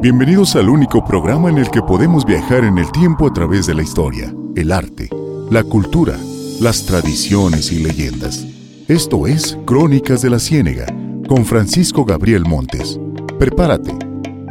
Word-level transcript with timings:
Bienvenidos 0.00 0.54
al 0.54 0.68
único 0.68 1.04
programa 1.04 1.50
en 1.50 1.58
el 1.58 1.72
que 1.72 1.82
podemos 1.82 2.24
viajar 2.24 2.62
en 2.62 2.78
el 2.78 2.92
tiempo 2.92 3.26
a 3.26 3.32
través 3.32 3.66
de 3.66 3.74
la 3.74 3.82
historia, 3.82 4.32
el 4.54 4.70
arte, 4.70 5.08
la 5.50 5.64
cultura, 5.64 6.16
las 6.60 6.86
tradiciones 6.86 7.72
y 7.72 7.80
leyendas. 7.80 8.46
Esto 8.86 9.26
es 9.26 9.58
Crónicas 9.66 10.22
de 10.22 10.30
la 10.30 10.38
Ciénega 10.38 10.86
con 11.28 11.44
Francisco 11.44 12.04
Gabriel 12.04 12.44
Montes. 12.44 13.00
Prepárate, 13.40 13.92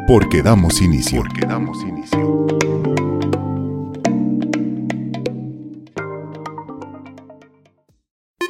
porque 0.05 0.43
damos 0.43 0.81
inicio. 0.81 1.21
Porque 1.21 1.45
damos 1.45 1.81
inicio. 1.81 2.76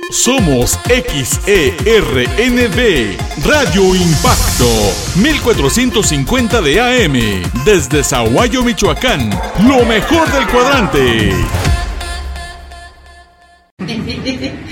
Somos 0.09 0.79
XERNB, 0.85 1.49
Radio 3.45 3.93
Impacto, 3.93 4.69
1450 5.17 6.61
de 6.61 6.79
AM, 6.79 7.43
desde 7.65 8.05
Zaguayo, 8.05 8.63
Michoacán, 8.63 9.29
lo 9.67 9.85
mejor 9.85 10.31
del 10.31 10.47
cuadrante. 10.47 11.33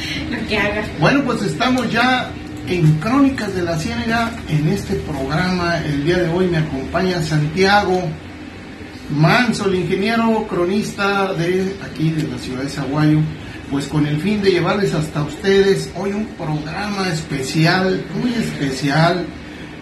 Bueno, 0.99 1.23
pues 1.25 1.41
estamos 1.41 1.91
ya 1.91 2.31
en 2.67 2.99
Crónicas 2.99 3.53
de 3.53 3.63
la 3.63 3.77
Ciénaga, 3.77 4.31
en 4.47 4.69
este 4.69 4.95
programa. 4.95 5.83
El 5.83 6.05
día 6.05 6.19
de 6.19 6.29
hoy 6.29 6.47
me 6.47 6.57
acompaña 6.57 7.21
Santiago 7.21 8.03
Manso, 9.09 9.65
el 9.65 9.75
ingeniero 9.75 10.47
cronista 10.47 11.33
de 11.33 11.75
aquí 11.83 12.11
de 12.11 12.23
la 12.27 12.37
ciudad 12.37 12.63
de 12.63 12.69
Zaguayo 12.69 13.19
pues 13.75 13.87
con 13.87 14.07
el 14.07 14.21
fin 14.21 14.41
de 14.41 14.51
llevarles 14.51 14.93
hasta 14.93 15.21
ustedes 15.21 15.89
hoy 15.97 16.13
un 16.13 16.25
programa 16.27 17.09
especial, 17.09 18.05
muy 18.17 18.33
especial. 18.33 19.25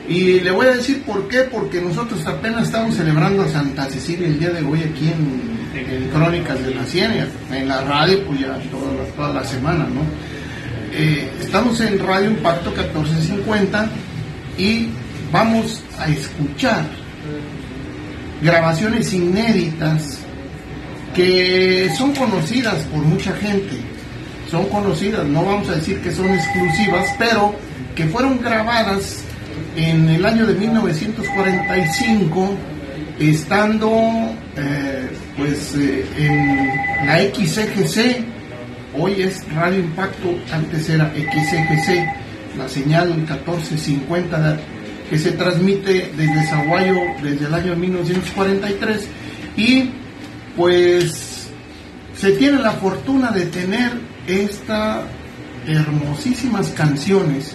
Y 0.10 0.40
le 0.40 0.50
voy 0.50 0.66
a 0.66 0.72
decir 0.72 1.04
por 1.04 1.28
qué, 1.28 1.42
porque 1.42 1.80
nosotros 1.80 2.26
apenas 2.26 2.64
estamos 2.64 2.96
celebrando 2.96 3.44
a 3.44 3.50
Santa 3.50 3.86
Cecilia 3.86 4.26
el 4.26 4.40
día 4.40 4.50
de 4.50 4.66
hoy 4.66 4.82
aquí 4.82 5.10
en, 5.10 6.10
Crónicas 6.12 6.60
de 6.66 6.74
la 6.74 6.84
Ciénaga, 6.86 7.28
en 7.52 7.68
la 7.68 7.82
radio, 7.82 8.26
pues 8.26 8.40
ya 8.40 8.58
toda 9.16 9.32
la, 9.32 9.44
semana, 9.44 9.84
¿no? 9.84 10.02
Eh, 10.92 11.32
estamos 11.40 11.80
en 11.80 12.00
Radio 12.00 12.32
Impacto 12.32 12.72
1450 12.72 13.90
y 14.58 14.88
vamos 15.32 15.84
a 16.00 16.10
escuchar 16.10 16.84
grabaciones 18.42 19.14
inéditas 19.14 20.24
que 21.14 21.92
son 21.96 22.14
conocidas 22.14 22.86
por 22.88 23.02
mucha 23.04 23.34
gente, 23.34 23.78
son 24.54 24.66
conocidas, 24.66 25.26
no 25.26 25.44
vamos 25.44 25.68
a 25.68 25.76
decir 25.78 26.00
que 26.02 26.12
son 26.12 26.32
exclusivas, 26.32 27.08
pero 27.18 27.56
que 27.96 28.06
fueron 28.06 28.40
grabadas 28.40 29.24
en 29.76 30.08
el 30.08 30.24
año 30.24 30.46
de 30.46 30.54
1945, 30.54 32.52
estando 33.18 33.90
eh, 34.56 35.10
pues 35.36 35.74
eh, 35.76 36.06
en 36.20 36.68
la 37.08 37.22
XCGC, 37.34 38.24
hoy 38.96 39.24
es 39.24 39.44
Radio 39.56 39.80
Impacto, 39.80 40.30
antes 40.52 40.88
era 40.88 41.12
XCGC, 41.12 42.56
la 42.56 42.70
señal 42.70 43.08
1450 43.10 44.60
que 45.10 45.18
se 45.18 45.32
transmite 45.32 46.12
desde 46.16 46.48
Zaguayo 46.48 47.00
desde 47.24 47.48
el 47.48 47.54
año 47.56 47.76
1943 47.76 49.08
y 49.58 49.90
pues 50.56 51.48
se 52.16 52.34
tiene 52.34 52.60
la 52.60 52.74
fortuna 52.74 53.32
de 53.32 53.48
tener 53.48 54.13
estas 54.28 55.06
hermosísimas 55.68 56.70
canciones 56.70 57.54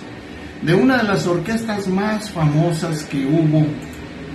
de 0.62 0.74
una 0.74 0.98
de 0.98 1.04
las 1.04 1.26
orquestas 1.26 1.88
más 1.88 2.30
famosas 2.30 3.02
que 3.04 3.24
hubo 3.26 3.66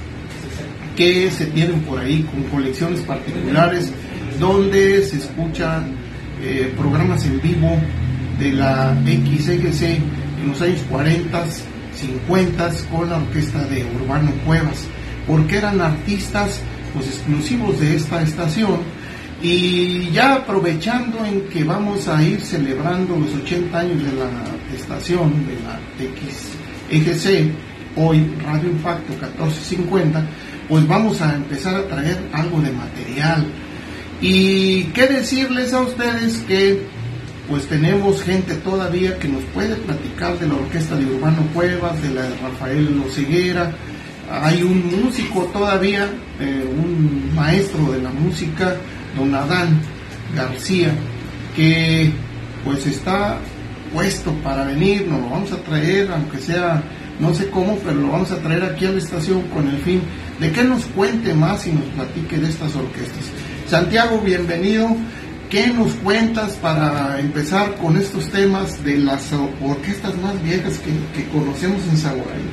que 0.97 1.31
se 1.31 1.47
tienen 1.47 1.81
por 1.83 2.01
ahí 2.01 2.23
con 2.23 2.43
colecciones 2.45 3.01
particulares 3.01 3.93
donde 4.39 5.05
se 5.05 5.19
escuchan 5.19 5.97
eh, 6.43 6.73
programas 6.77 7.25
en 7.25 7.41
vivo 7.41 7.79
de 8.39 8.53
la 8.53 8.95
XGC 9.05 9.83
en 10.43 10.49
los 10.49 10.61
años 10.61 10.81
40, 10.91 11.45
50 11.95 12.71
con 12.91 13.09
la 13.09 13.19
orquesta 13.19 13.65
de 13.65 13.85
Urbano 13.85 14.33
Cuevas, 14.45 14.87
porque 15.27 15.59
eran 15.59 15.81
artistas 15.81 16.61
pues 16.95 17.07
exclusivos 17.07 17.79
de 17.81 17.97
esta 17.97 18.23
estación. 18.23 18.81
Y 19.43 20.11
ya 20.11 20.35
aprovechando 20.37 21.25
en 21.25 21.43
que 21.49 21.65
vamos 21.65 22.07
a 22.07 22.23
ir 22.23 22.41
celebrando 22.41 23.17
los 23.17 23.35
80 23.35 23.79
años 23.79 24.05
de 24.05 24.13
la 24.13 24.77
estación 24.77 25.33
de 25.47 25.55
la 25.63 25.81
XGC, 26.91 27.51
hoy 27.97 28.31
Radio 28.45 28.71
Impacto 28.71 29.13
1450, 29.13 30.25
pues 30.69 30.87
vamos 30.87 31.21
a 31.21 31.35
empezar 31.35 31.75
a 31.75 31.87
traer 31.89 32.19
algo 32.33 32.61
de 32.61 32.71
material, 32.71 33.45
y 34.23 34.85
qué 34.95 35.09
decirles 35.09 35.75
a 35.75 35.83
ustedes 35.83 36.39
que 36.47 36.87
pues 37.49 37.67
tenemos 37.67 38.23
gente 38.23 38.55
todavía 38.55 39.19
que 39.19 39.29
nos 39.29 39.43
puede 39.53 39.75
platicar 39.75 40.39
de 40.39 40.47
la 40.47 40.55
orquesta 40.55 40.95
de 40.95 41.05
Urbano 41.05 41.43
Cuevas, 41.53 42.01
de 42.01 42.11
la 42.11 42.23
de 42.23 42.37
Rafael 42.39 43.03
Oseguera, 43.05 43.75
hay 44.31 44.63
un 44.63 45.03
músico 45.03 45.43
todavía, 45.53 46.09
eh, 46.41 46.65
un 46.65 47.35
maestro 47.35 47.93
de 47.93 48.01
la 48.01 48.11
música, 48.11 48.77
don 49.17 49.35
Adán 49.35 49.81
García, 50.35 50.95
que 51.57 52.13
pues 52.65 52.87
está 52.87 53.39
puesto 53.93 54.33
para 54.45 54.65
venir, 54.65 55.07
nos 55.09 55.21
lo 55.21 55.29
vamos 55.29 55.53
a 55.53 55.57
traer, 55.57 56.11
aunque 56.13 56.39
sea 56.39 56.83
no 57.19 57.35
sé 57.35 57.51
cómo, 57.51 57.77
pero 57.85 57.97
lo 57.97 58.13
vamos 58.13 58.31
a 58.31 58.39
traer 58.39 58.65
aquí 58.65 58.87
a 58.87 58.91
la 58.91 58.99
estación 58.99 59.43
con 59.49 59.69
el 59.69 59.79
fin 59.79 60.01
de 60.41 60.51
que 60.51 60.65
nos 60.65 60.85
cuente 60.87 61.35
más 61.35 61.67
y 61.67 61.73
nos 61.73 61.85
platique 61.85 62.39
de 62.39 62.49
estas 62.49 62.75
orquestas. 62.75 63.42
Santiago, 63.73 64.21
bienvenido. 64.23 64.95
¿Qué 65.49 65.69
nos 65.69 65.93
cuentas 65.95 66.57
para 66.57 67.19
empezar 67.19 67.75
con 67.77 67.97
estos 67.97 68.29
temas 68.29 68.85
de 68.85 68.99
las 68.99 69.33
orquestas 69.63 70.15
más 70.19 70.43
viejas 70.43 70.79
que, 71.15 71.27
conocemos 71.29 71.81
en 71.91 71.97
Zaguayo? 71.97 72.51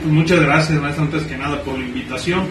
Pues 0.00 0.12
muchas 0.12 0.38
gracias, 0.38 0.80
maestro, 0.80 1.06
antes 1.06 1.24
que 1.24 1.36
nada 1.36 1.60
por 1.64 1.76
la 1.76 1.84
invitación 1.84 2.44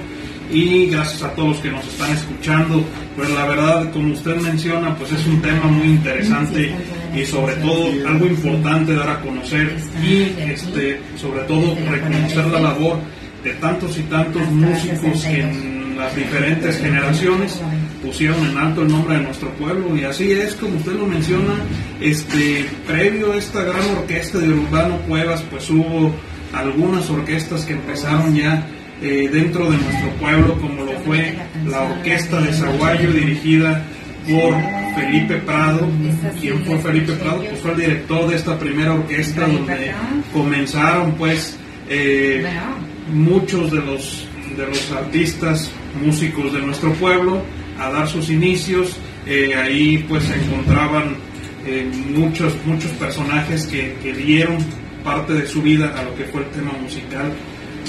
y 0.51 0.87
gracias 0.87 1.23
a 1.23 1.29
todos 1.29 1.51
los 1.51 1.59
que 1.59 1.71
nos 1.71 1.87
están 1.87 2.11
escuchando. 2.11 2.83
Pues 3.15 3.29
la 3.29 3.45
verdad, 3.45 3.89
como 3.93 4.11
usted 4.11 4.35
menciona, 4.35 4.93
pues 4.97 5.13
es 5.13 5.25
un 5.25 5.41
tema 5.41 5.63
muy 5.67 5.87
interesante 5.87 6.75
y 7.15 7.25
sobre 7.25 7.55
todo 7.55 7.87
algo 8.05 8.25
importante 8.25 8.95
dar 8.95 9.11
a 9.11 9.21
conocer 9.21 9.77
y 10.03 10.23
este, 10.41 10.99
sobre 11.15 11.43
todo 11.43 11.77
reconocer 11.89 12.47
la 12.47 12.59
labor 12.59 12.97
de 13.45 13.53
tantos 13.53 13.97
y 13.97 14.01
tantos 14.01 14.45
músicos 14.49 15.23
en 15.23 15.95
las 15.97 16.13
diferentes 16.13 16.77
generaciones 16.79 17.61
pusieron 18.03 18.45
en 18.45 18.57
alto 18.57 18.81
el 18.81 18.89
nombre 18.89 19.15
de 19.15 19.23
nuestro 19.23 19.49
pueblo 19.51 19.95
y 19.95 20.03
así 20.03 20.31
es 20.31 20.53
como 20.55 20.77
usted 20.77 20.91
lo 20.91 21.07
menciona 21.07 21.53
este 22.01 22.65
previo 22.85 23.31
a 23.31 23.37
esta 23.37 23.63
gran 23.63 23.89
orquesta 23.97 24.39
de 24.39 24.49
Urbano 24.49 24.97
Cuevas 25.07 25.41
pues 25.49 25.69
hubo 25.69 26.13
algunas 26.53 27.09
orquestas 27.09 27.63
que 27.65 27.73
empezaron 27.73 28.35
ya 28.35 28.67
eh, 29.01 29.29
dentro 29.31 29.71
de 29.71 29.77
nuestro 29.77 30.09
pueblo 30.19 30.57
como 30.59 30.83
lo 30.83 30.91
fue 30.99 31.35
la 31.65 31.81
orquesta 31.83 32.41
de 32.41 32.53
Zaguayo 32.53 33.11
dirigida 33.11 33.83
por 34.29 34.53
Felipe 34.95 35.35
Prado. 35.37 35.89
¿Quién 36.39 36.63
fue 36.63 36.77
Felipe 36.79 37.13
Prado? 37.13 37.43
Pues 37.43 37.59
fue 37.59 37.71
el 37.71 37.77
director 37.77 38.29
de 38.29 38.35
esta 38.35 38.57
primera 38.57 38.93
orquesta 38.93 39.47
donde 39.47 39.91
comenzaron 40.31 41.13
pues 41.13 41.57
eh, 41.89 42.45
muchos 43.11 43.71
de 43.71 43.81
los 43.81 44.27
de 44.55 44.67
los 44.67 44.91
artistas 44.91 45.71
músicos 46.03 46.53
de 46.53 46.61
nuestro 46.61 46.93
pueblo 46.93 47.41
a 47.85 47.91
dar 47.91 48.07
sus 48.07 48.29
inicios. 48.29 48.97
Eh, 49.25 49.55
ahí 49.55 50.05
pues 50.07 50.23
se 50.23 50.35
encontraban 50.35 51.15
eh, 51.65 51.89
muchos, 52.15 52.53
muchos 52.65 52.91
personajes 52.91 53.67
que, 53.67 53.95
que, 54.03 54.13
dieron 54.13 54.57
parte 55.03 55.33
de 55.33 55.47
su 55.47 55.61
vida 55.61 55.93
a 55.97 56.03
lo 56.03 56.15
que 56.15 56.25
fue 56.25 56.41
el 56.41 56.49
tema 56.49 56.73
musical. 56.81 57.31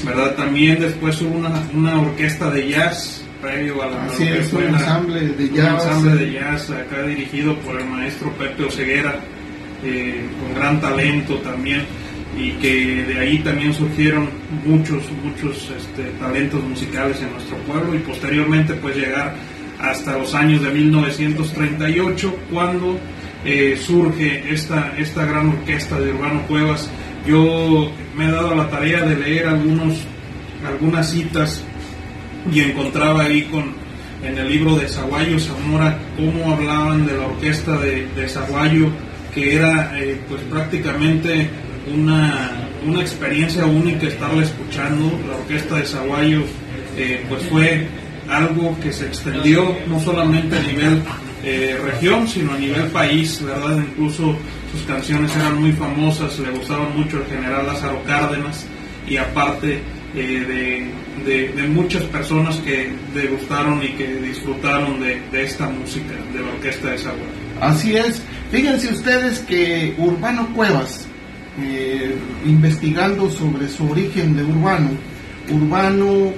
¿verdad? 0.05 0.35
También 0.35 0.81
después 0.81 1.21
hubo 1.23 1.37
una, 1.37 1.51
una 1.73 2.01
orquesta 2.01 2.51
de 2.51 2.69
jazz 2.69 3.25
previo 3.41 3.83
a 3.83 3.87
la 3.87 4.05
Así 4.05 4.25
es, 4.25 4.53
un 4.53 4.63
ensamble 4.65 5.21
de 5.21 5.51
jazz. 5.51 5.85
Un 5.85 5.89
ensamble 5.89 6.25
de 6.25 6.33
jazz 6.33 6.71
acá 6.71 7.03
dirigido 7.03 7.57
por 7.59 7.81
el 7.81 7.87
maestro 7.87 8.31
Pepe 8.33 8.65
Oseguera, 8.65 9.15
eh, 9.85 10.25
con 10.41 10.55
gran 10.55 10.81
talento 10.81 11.37
también, 11.39 11.83
y 12.37 12.53
que 12.53 13.05
de 13.05 13.19
ahí 13.19 13.39
también 13.39 13.73
surgieron 13.73 14.29
muchos, 14.65 15.05
muchos 15.23 15.71
este, 15.77 16.05
talentos 16.19 16.63
musicales 16.65 17.21
en 17.21 17.31
nuestro 17.33 17.57
pueblo 17.59 17.95
y 17.95 17.99
posteriormente 17.99 18.75
pues 18.75 18.97
llegar 18.97 19.35
hasta 19.81 20.19
los 20.19 20.35
años 20.35 20.63
de 20.63 20.71
1938 20.71 22.37
cuando 22.53 22.99
eh, 23.45 23.77
surge 23.81 24.53
esta, 24.53 24.95
esta 24.97 25.25
gran 25.25 25.49
orquesta 25.49 25.99
de 25.99 26.13
Urbano 26.13 26.43
Cuevas. 26.47 26.89
Yo 27.27 27.91
me 28.17 28.27
he 28.27 28.31
dado 28.31 28.55
la 28.55 28.69
tarea 28.71 29.03
de 29.03 29.17
leer 29.17 29.47
algunos, 29.47 29.99
algunas 30.67 31.11
citas 31.11 31.63
y 32.51 32.61
encontraba 32.61 33.25
ahí 33.25 33.43
con, 33.43 33.75
en 34.23 34.39
el 34.39 34.49
libro 34.49 34.77
de 34.77 34.89
Zaguayo 34.89 35.39
Zamora 35.39 35.99
cómo 36.17 36.53
hablaban 36.53 37.07
de 37.07 37.17
la 37.17 37.27
orquesta 37.27 37.79
de, 37.79 38.07
de 38.09 38.29
Zaguayo, 38.29 38.89
que 39.35 39.57
era 39.57 39.99
eh, 39.99 40.21
pues 40.29 40.41
prácticamente 40.43 41.49
una, 41.95 42.69
una, 42.87 43.01
experiencia 43.01 43.67
única 43.67 44.07
estarla 44.07 44.43
escuchando. 44.43 45.21
La 45.29 45.37
orquesta 45.37 45.77
de 45.77 45.85
Zaguayo 45.85 46.43
eh, 46.97 47.25
pues 47.29 47.43
fue 47.45 47.87
algo 48.29 48.77
que 48.81 48.93
se 48.93 49.07
extendió 49.07 49.77
no 49.87 50.01
solamente 50.01 50.57
a 50.57 50.63
nivel 50.63 51.03
eh, 51.43 51.79
región, 51.85 52.27
sino 52.27 52.53
a 52.53 52.59
nivel 52.59 52.87
país, 52.87 53.43
¿verdad? 53.45 53.77
Incluso 53.79 54.37
sus 54.73 54.83
canciones 54.87 55.35
eran 55.37 55.61
muy 55.61 55.73
famosas, 55.73 56.39
le 56.39 56.51
gustaba 56.51 56.89
mucho 56.89 57.19
el 57.19 57.27
general 57.27 57.67
Lázaro 57.67 58.03
Cárdenas 58.05 58.67
y 59.07 59.17
aparte 59.17 59.81
eh, 60.15 60.91
de, 61.25 61.69
muchas 61.69 62.03
personas 62.05 62.57
que 62.57 62.93
degustaron 63.15 63.83
y 63.83 63.89
que 63.89 64.07
disfrutaron 64.17 65.01
de, 65.01 65.21
esta 65.43 65.69
música, 65.69 66.15
de 66.33 66.41
la 66.41 66.53
orquesta 66.53 66.91
de 66.91 66.99
Sagua. 66.99 67.27
Así 67.61 67.97
es, 67.97 68.23
fíjense 68.51 68.93
ustedes 68.93 69.41
que 69.41 69.95
Urbano 69.99 70.49
Cuevas, 70.55 71.07
eh, 71.61 72.17
investigando 72.45 73.31
sobre 73.31 73.69
su 73.69 73.91
origen 73.91 74.37
de 74.37 74.45
Urbano, 74.45 74.91
Urbano 75.51 76.33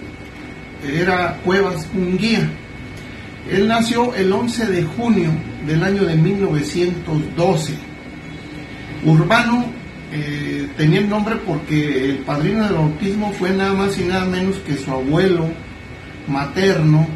era 0.85 1.39
Cuevas 1.45 1.87
un 1.95 2.17
guía. 2.17 2.49
Él 3.51 3.69
nació 3.69 4.15
el 4.15 4.33
11 4.33 4.67
de 4.67 4.83
junio 4.83 5.31
del 5.67 5.83
año 5.83 6.05
de 6.05 6.17
1912. 6.17 7.75
Urbano 9.05 9.67
eh, 10.13 10.69
tenía 10.77 11.01
el 11.01 11.09
nombre 11.09 11.37
porque 11.47 12.11
el 12.11 12.19
padrino 12.19 12.65
del 12.65 12.75
bautismo 12.75 13.33
fue 13.33 13.51
nada 13.51 13.73
más 13.73 13.99
y 13.99 14.05
nada 14.05 14.25
menos 14.25 14.57
que 14.59 14.77
su 14.77 14.91
abuelo 14.91 15.49
materno, 16.27 17.07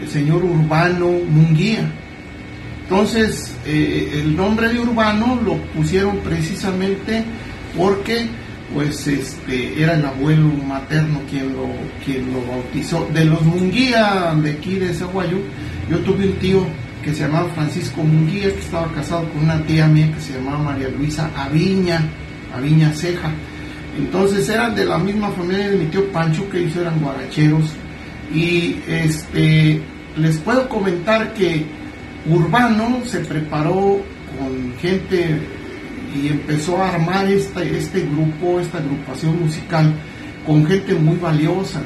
el 0.00 0.08
señor 0.08 0.44
Urbano 0.44 1.08
Munguía. 1.28 1.88
Entonces, 2.82 3.56
eh, 3.64 4.22
el 4.22 4.36
nombre 4.36 4.72
de 4.72 4.80
Urbano 4.80 5.40
lo 5.44 5.56
pusieron 5.72 6.18
precisamente 6.18 7.24
porque 7.76 8.28
pues 8.74 9.06
este 9.06 9.82
era 9.82 9.94
el 9.94 10.04
abuelo 10.04 10.48
materno 10.66 11.20
quien 11.30 11.52
lo 11.54 11.68
quien 12.04 12.32
lo 12.32 12.42
bautizó. 12.46 13.08
De 13.12 13.24
los 13.24 13.42
Munguía 13.42 14.34
de 14.42 14.52
aquí 14.52 14.76
de 14.76 14.92
Zaguayo 14.92 15.38
yo 15.90 15.98
tuve 16.00 16.26
un 16.26 16.34
tío 16.34 16.66
que 17.02 17.14
se 17.14 17.22
llamaba 17.22 17.48
Francisco 17.54 18.02
Munguía 18.02 18.52
que 18.52 18.60
estaba 18.60 18.90
casado 18.92 19.28
con 19.30 19.44
una 19.44 19.62
tía 19.62 19.86
mía 19.86 20.12
que 20.12 20.20
se 20.20 20.34
llamaba 20.34 20.58
María 20.58 20.88
Luisa 20.88 21.30
Aviña 21.36 22.00
Aviña 22.54 22.92
Ceja. 22.92 23.30
Entonces 23.96 24.48
eran 24.48 24.74
de 24.74 24.84
la 24.84 24.98
misma 24.98 25.30
familia 25.30 25.70
de 25.70 25.76
mi 25.76 25.86
tío 25.86 26.10
Pancho 26.12 26.48
que 26.50 26.58
ellos 26.60 26.76
eran 26.76 27.00
guaracheros. 27.00 27.72
Y 28.34 28.76
este 28.88 29.80
les 30.16 30.38
puedo 30.38 30.68
comentar 30.68 31.32
que 31.34 31.64
Urbano 32.28 33.02
se 33.04 33.20
preparó 33.20 34.00
con 34.38 34.74
gente 34.80 35.38
y 36.14 36.28
empezó 36.28 36.82
a 36.82 36.90
armar 36.90 37.26
este, 37.26 37.76
este 37.76 38.00
grupo, 38.00 38.60
esta 38.60 38.78
agrupación 38.78 39.40
musical 39.40 39.92
con 40.46 40.66
gente 40.66 40.94
muy 40.94 41.16
valiosa. 41.16 41.80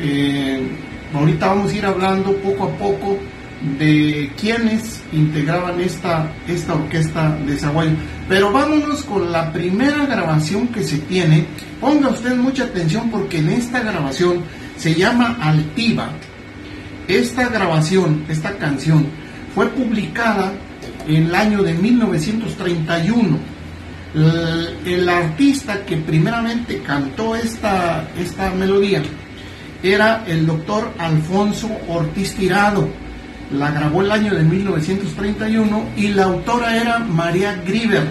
Eh, 0.00 0.60
ahorita 1.14 1.46
vamos 1.48 1.72
a 1.72 1.76
ir 1.76 1.86
hablando 1.86 2.32
poco 2.36 2.64
a 2.64 2.70
poco 2.76 3.18
de 3.78 4.30
quienes 4.40 5.02
integraban 5.12 5.80
esta, 5.80 6.30
esta 6.46 6.74
orquesta 6.74 7.36
de 7.46 7.56
Zaguayo. 7.56 7.92
Pero 8.28 8.52
vámonos 8.52 9.02
con 9.02 9.32
la 9.32 9.52
primera 9.52 10.06
grabación 10.06 10.68
que 10.68 10.84
se 10.84 10.98
tiene. 10.98 11.46
Ponga 11.80 12.08
usted 12.08 12.36
mucha 12.36 12.64
atención 12.64 13.10
porque 13.10 13.38
en 13.38 13.48
esta 13.50 13.80
grabación 13.80 14.42
se 14.76 14.94
llama 14.94 15.38
Altiva. 15.40 16.10
Esta 17.08 17.48
grabación, 17.48 18.24
esta 18.28 18.56
canción, 18.58 19.06
fue 19.54 19.66
publicada 19.70 20.52
en 21.08 21.26
el 21.26 21.34
año 21.34 21.62
de 21.62 21.74
1931. 21.74 23.38
El, 24.14 25.08
artista 25.08 25.84
que 25.84 25.96
primeramente 25.96 26.80
cantó 26.82 27.34
esta, 27.36 28.08
esta 28.18 28.50
melodía 28.50 29.02
era 29.82 30.24
el 30.26 30.46
doctor 30.46 30.92
Alfonso 30.98 31.70
Ortiz 31.88 32.34
Tirado. 32.34 32.88
La 33.52 33.70
grabó 33.70 34.02
el 34.02 34.10
año 34.10 34.34
de 34.34 34.42
1931 34.42 35.84
y 35.96 36.08
la 36.08 36.24
autora 36.24 36.76
era 36.76 36.98
María 36.98 37.54
Grieber, 37.66 38.04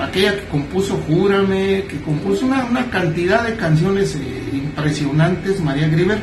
aquella 0.00 0.36
que 0.36 0.44
compuso 0.44 1.00
Júrame, 1.08 1.84
que 1.88 2.00
compuso 2.02 2.46
una, 2.46 2.86
cantidad 2.90 3.44
de 3.44 3.56
canciones 3.56 4.14
eh, 4.14 4.50
impresionantes, 4.52 5.60
María 5.60 5.88
Grieber 5.88 6.20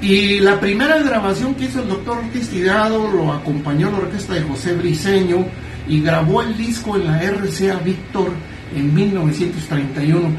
y 0.00 0.38
la 0.38 0.60
primera 0.60 1.02
grabación 1.02 1.54
que 1.54 1.64
hizo 1.64 1.82
el 1.82 1.88
doctor 1.88 2.18
Ortiz 2.18 2.48
Tirado 2.48 3.10
lo 3.10 3.32
acompañó 3.32 3.90
la 3.90 3.98
orquesta 3.98 4.34
de 4.34 4.42
José 4.42 4.74
Briceño 4.74 5.44
y 5.88 6.00
grabó 6.00 6.42
el 6.42 6.56
disco 6.56 6.96
en 6.96 7.06
la 7.06 7.20
RCA 7.20 7.78
Víctor 7.84 8.30
en 8.76 8.94
1931. 8.94 10.30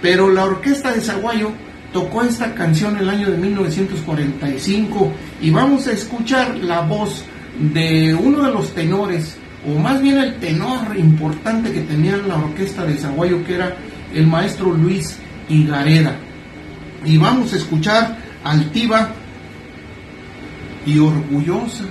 Pero 0.00 0.30
la 0.30 0.44
orquesta 0.44 0.92
de 0.92 1.00
Zaguayo 1.00 1.50
tocó 1.92 2.22
esta 2.22 2.54
canción 2.54 2.96
el 2.96 3.08
año 3.08 3.28
de 3.30 3.38
1945 3.38 5.12
y 5.40 5.50
vamos 5.50 5.88
a 5.88 5.92
escuchar 5.92 6.56
la 6.58 6.82
voz 6.82 7.24
de 7.58 8.14
uno 8.14 8.44
de 8.44 8.52
los 8.52 8.72
tenores, 8.72 9.36
o 9.66 9.76
más 9.80 10.00
bien 10.00 10.18
el 10.18 10.36
tenor 10.36 10.96
importante 10.96 11.72
que 11.72 11.80
tenía 11.80 12.16
la 12.18 12.36
orquesta 12.36 12.84
de 12.84 12.94
Zaguayo, 12.94 13.44
que 13.44 13.56
era 13.56 13.76
el 14.14 14.28
maestro 14.28 14.72
Luis 14.72 15.18
Higareda. 15.48 16.14
Y 17.04 17.16
vamos 17.16 17.52
a 17.52 17.56
escuchar 17.56 18.27
altiva 18.48 19.10
y 20.86 20.98
orgullosa. 20.98 21.84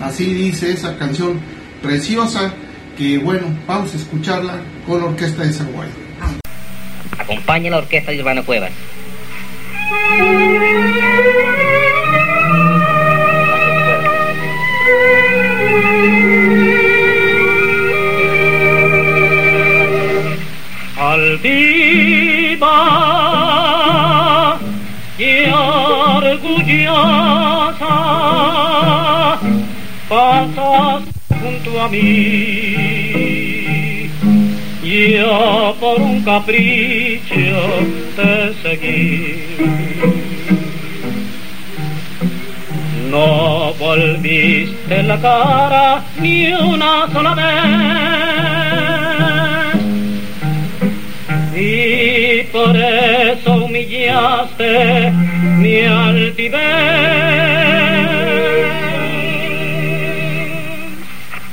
Así 0.00 0.32
dice 0.32 0.72
esa 0.72 0.96
canción 0.98 1.40
preciosa 1.82 2.52
que 2.96 3.18
bueno, 3.18 3.46
vamos 3.66 3.92
a 3.92 3.96
escucharla 3.96 4.60
con 4.86 5.00
la 5.00 5.06
orquesta 5.06 5.42
de 5.42 5.52
Zaguay. 5.52 5.88
Acompaña 7.18 7.70
la 7.70 7.78
orquesta 7.78 8.12
de 8.12 8.20
Urbano 8.20 8.44
Cuevas. 8.44 8.70
Altiva 20.96 21.83
orgullosa 26.82 27.94
pasas 30.08 31.02
junto 31.28 31.80
a 31.80 31.88
mí. 31.88 32.90
Yo 34.82 35.76
por 35.80 36.00
un 36.00 36.22
capricho 36.22 37.34
te 38.16 38.54
seguí. 38.62 39.44
No 43.10 43.72
volviste 43.74 45.02
la 45.02 45.20
cara 45.20 46.02
ni 46.20 46.52
una 46.52 47.08
sola 47.12 47.34
vez. 47.34 47.54
Y 51.56 52.42
por 52.52 52.76
eso 52.76 53.64
humillaste 53.64 55.23
mi 55.74 55.86
altivez. 55.86 56.60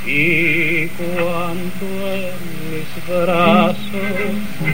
Y 0.05 0.87
cuando 0.97 1.87
en 2.13 2.35
mis 2.69 2.91
brazos 3.07 4.11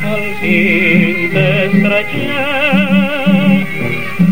al 0.03 0.25
fin 0.41 1.31
te 1.33 1.65
estreché 1.65 2.33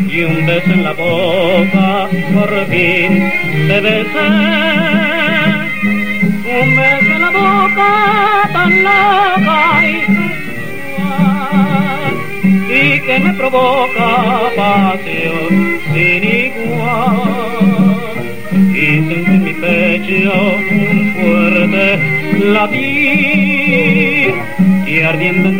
y 0.09 0.23
un 0.23 0.45
beso 0.45 0.71
en 0.71 0.83
la 0.83 0.93
boca 0.93 2.09
por 2.33 2.51
fin 2.67 3.31
te 3.67 3.81
besé. 3.81 4.27
Un 6.61 6.75
beso 6.75 7.11
en 7.15 7.21
la 7.21 7.29
boca 7.29 7.89
tan 8.53 8.83
loca 8.83 10.24
que 13.15 13.21
me 13.21 13.33
provoca 13.33 14.51
pasión 14.55 15.79
sin 15.93 16.23
igual. 16.23 17.65
Y 18.51 18.85
siento 19.07 19.31
en 19.31 19.43
mi 19.43 19.53
pecho 19.53 20.33
un 20.71 21.13
fuerte 21.13 21.83
latir 22.53 24.33
y 24.85 24.99
ardiendo 25.01 25.49
en 25.49 25.57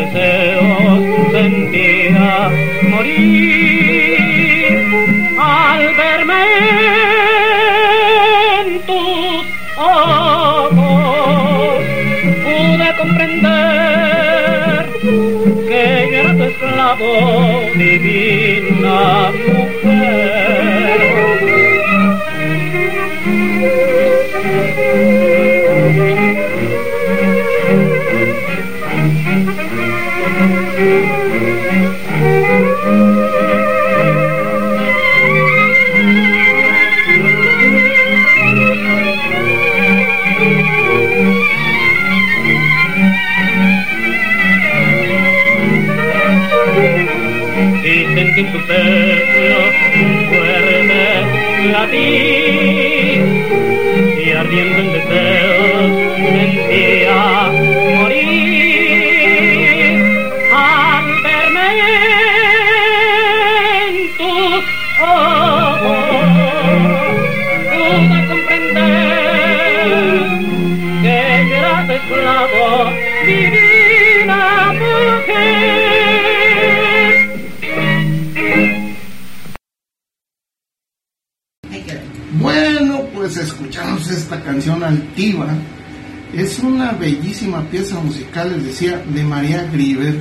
una 86.65 86.91
bellísima 86.91 87.61
pieza 87.69 87.99
musical, 87.99 88.51
les 88.53 88.65
decía, 88.65 89.03
de 89.07 89.23
María 89.23 89.63
Grieber. 89.71 90.19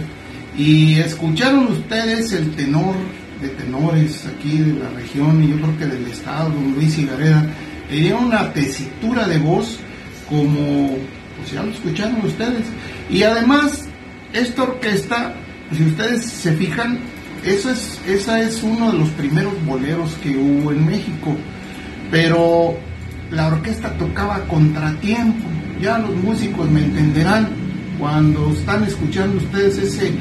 Y 0.56 0.94
escucharon 0.94 1.66
ustedes 1.68 2.32
el 2.32 2.50
tenor 2.52 2.94
de 3.40 3.48
tenores 3.48 4.24
aquí 4.26 4.58
de 4.58 4.74
la 4.74 4.90
región 4.90 5.42
y 5.42 5.48
yo 5.48 5.56
creo 5.56 5.78
que 5.78 5.86
del 5.86 6.06
estado, 6.06 6.52
Luis 6.74 6.98
Higareda. 6.98 7.46
Tenía 7.88 8.16
una 8.16 8.52
tesitura 8.52 9.26
de 9.26 9.38
voz 9.38 9.78
como, 10.28 10.96
pues 11.36 11.52
ya 11.52 11.62
lo 11.62 11.72
escucharon 11.72 12.24
ustedes. 12.24 12.66
Y 13.10 13.22
además, 13.22 13.86
esta 14.32 14.62
orquesta, 14.62 15.34
si 15.76 15.82
ustedes 15.82 16.24
se 16.24 16.52
fijan, 16.52 17.00
eso 17.44 17.70
es, 17.70 18.00
esa 18.06 18.40
es 18.40 18.62
uno 18.62 18.92
de 18.92 18.98
los 18.98 19.10
primeros 19.10 19.52
boleros 19.66 20.14
que 20.22 20.30
hubo 20.30 20.72
en 20.72 20.86
México 20.86 21.36
pero 22.14 22.76
la 23.32 23.48
orquesta 23.48 23.90
tocaba 23.98 24.38
contratiempo. 24.46 25.48
Ya 25.80 25.98
los 25.98 26.14
músicos 26.16 26.70
me 26.70 26.80
entenderán 26.82 27.48
cuando 27.98 28.50
están 28.50 28.84
escuchando 28.84 29.36
ustedes 29.38 29.78
ese 29.78 30.12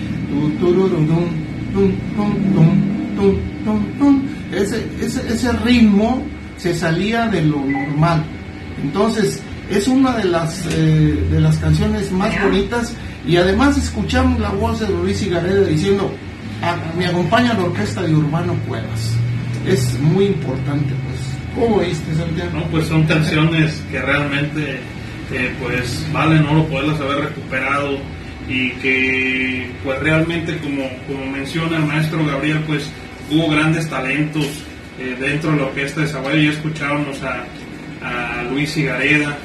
ese, 4.52 5.34
ese, 5.34 5.52
ritmo 5.64 6.22
se 6.58 6.76
salía 6.76 7.28
de 7.28 7.44
lo 7.44 7.58
normal. 7.58 8.24
Entonces, 8.84 9.42
es 9.70 9.88
una 9.88 10.16
de 10.18 10.26
las, 10.26 10.66
eh, 10.72 11.28
de 11.32 11.40
las 11.40 11.58
canciones 11.58 12.12
más 12.12 12.32
bonitas 12.44 12.94
y 13.28 13.38
además 13.38 13.78
escuchamos 13.78 14.40
la 14.40 14.50
voz 14.50 14.80
de 14.80 14.90
Luis 14.90 15.22
Higareda 15.22 15.66
diciendo, 15.66 16.12
"Ah, 16.62 16.76
me 16.98 17.08
acompaña 17.08 17.54
la 17.54 17.64
orquesta 17.64 18.02
de 18.02 18.16
Urbano 18.16 18.54
Cuevas. 18.68 19.14
Es 19.66 20.00
muy 20.00 20.26
importante, 20.26 20.94
pues. 21.06 21.34
¿Cómo 21.56 21.80
viste, 21.80 22.16
Santiago? 22.16 22.52
No, 22.54 22.66
pues 22.66 22.88
son 22.88 23.04
canciones 23.04 23.82
que 23.92 24.02
realmente 24.02 24.80
eh, 25.34 25.54
pues 25.62 26.06
valen 26.12 26.46
oro 26.46 26.66
poderlas 26.68 27.00
haber 27.02 27.25
recuperado 27.25 27.98
y 28.48 28.70
que 28.72 29.70
pues 29.84 30.00
realmente 30.00 30.58
como, 30.58 30.90
como 31.08 31.25
menciona 31.32 31.78
el 31.78 31.86
maestro 31.86 32.25
Gabriel 32.25 32.60
pues 32.68 32.90
hubo 33.32 33.50
grandes 33.50 33.90
talentos 33.90 34.46
eh, 35.00 35.16
dentro 35.20 35.52
de 35.52 35.58
la 35.58 35.63
orquesta 35.68 36.02
de 36.02 36.08
Zaguayo 36.08 36.42
ya 36.42 36.50
escuchábamos 36.52 37.18
a, 37.24 37.46
a 38.04 38.44
Luis 38.44 38.75
Higareda 38.78 39.38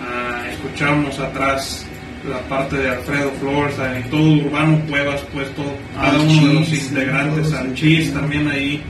a- 0.00 0.48
escuchábamos 0.52 1.18
atrás 1.18 1.86
la 2.28 2.38
parte 2.48 2.76
de 2.76 2.88
Alfredo 2.90 3.30
Flores 3.40 3.76
y 4.04 4.08
todo 4.08 4.32
Urbano 4.44 4.80
Cuevas 4.88 5.20
pues 5.32 5.48
todo, 5.54 5.76
cada 5.94 6.18
uno 6.18 6.46
de 6.48 6.54
los 6.54 6.68
integrantes. 6.72 7.54
Chis 7.74 8.12
también 8.12 8.48
ahí 8.48 8.82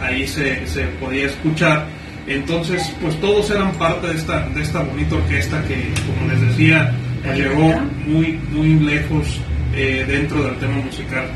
ahí 0.00 0.26
se, 0.26 0.66
se 0.66 0.84
podía 1.00 1.26
escuchar. 1.26 1.84
Entonces, 2.28 2.94
pues 3.00 3.18
todos 3.20 3.50
eran 3.50 3.72
parte 3.72 4.08
de 4.08 4.14
esta, 4.14 4.48
de 4.50 4.62
esta 4.62 4.82
bonita 4.82 5.16
orquesta 5.16 5.62
que, 5.64 5.92
como 6.06 6.30
les 6.30 6.40
decía, 6.48 6.92
pues, 7.22 7.38
llegó 7.38 7.74
muy, 8.06 8.38
muy 8.52 8.74
lejos 8.80 9.40
eh, 9.74 10.04
dentro 10.06 10.42
del 10.42 10.56
tema 10.56 10.76
musical. 10.76 11.26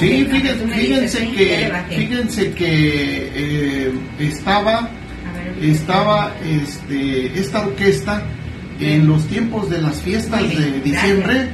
Sí, 0.00 0.26
fíjense, 0.30 0.66
fíjense 0.66 1.28
que, 1.30 1.72
fíjense 1.90 2.50
que 2.52 3.30
eh, 3.34 3.92
estaba, 4.18 4.78
A 4.80 5.58
ver, 5.58 5.70
estaba 5.70 6.34
este, 6.44 7.38
esta 7.38 7.60
orquesta 7.66 8.22
en 8.80 9.06
los 9.06 9.24
tiempos 9.26 9.70
de 9.70 9.80
las 9.80 9.96
fiestas 10.02 10.42
de 10.42 10.80
diciembre. 10.80 11.48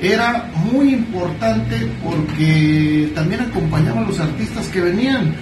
Era 0.00 0.50
muy 0.72 0.94
importante 0.94 1.76
porque 2.02 3.10
también 3.14 3.42
acompañaba 3.42 4.00
a 4.00 4.04
los 4.04 4.18
artistas 4.18 4.66
que 4.68 4.80
venían. 4.80 5.34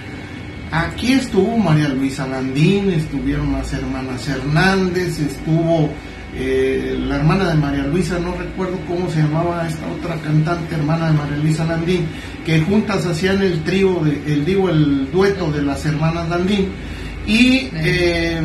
Aquí 0.73 1.11
estuvo 1.11 1.55
María 1.55 1.87
Luisa 1.87 2.25
Landín, 2.25 2.89
estuvieron 2.89 3.51
las 3.51 3.71
hermanas 3.73 4.27
Hernández, 4.27 5.19
estuvo 5.19 5.87
eh, 6.33 6.97
la 6.99 7.17
hermana 7.17 7.49
de 7.49 7.53
María 7.53 7.83
Luisa, 7.83 8.17
no 8.17 8.33
recuerdo 8.33 8.79
cómo 8.87 9.07
se 9.07 9.19
llamaba 9.21 9.67
esta 9.67 9.85
otra 9.87 10.15
cantante, 10.15 10.73
hermana 10.73 11.11
de 11.11 11.13
María 11.13 11.37
Luisa 11.37 11.63
Landín, 11.65 12.07
que 12.43 12.59
juntas 12.61 13.05
hacían 13.05 13.43
el 13.43 13.63
trío, 13.63 13.99
de, 14.03 14.33
el 14.33 14.45
digo, 14.45 14.67
el 14.67 15.11
dueto 15.11 15.51
de 15.51 15.61
las 15.61 15.85
hermanas 15.85 16.27
Landín. 16.27 16.69
Y 17.27 17.69
eh, 17.75 18.41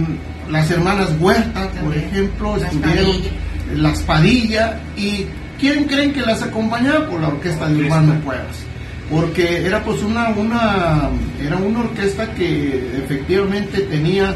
las 0.51 0.71
hermanas 0.71 1.09
Huerta, 1.19 1.71
por 1.83 1.97
ejemplo, 1.97 2.59
Las 2.59 2.75
estuvieron 2.75 3.07
Padilla. 3.07 3.31
las 3.75 4.03
Padilla. 4.03 4.81
¿Y 4.99 5.25
quién 5.59 5.85
creen 5.85 6.13
que 6.13 6.21
las 6.21 6.43
acompañaba? 6.43 7.09
Por 7.09 7.23
la 7.23 7.29
orquesta 7.29 7.69
de 7.69 7.77
Orquesta. 7.77 8.01
Urbano 8.03 8.21
Cuevas 8.23 8.68
porque 9.11 9.65
era 9.67 9.83
pues 9.83 10.03
una 10.03 10.29
una 10.31 11.11
era 11.43 11.57
una 11.57 11.81
orquesta 11.81 12.33
que 12.35 12.99
efectivamente 13.03 13.81
tenía 13.83 14.35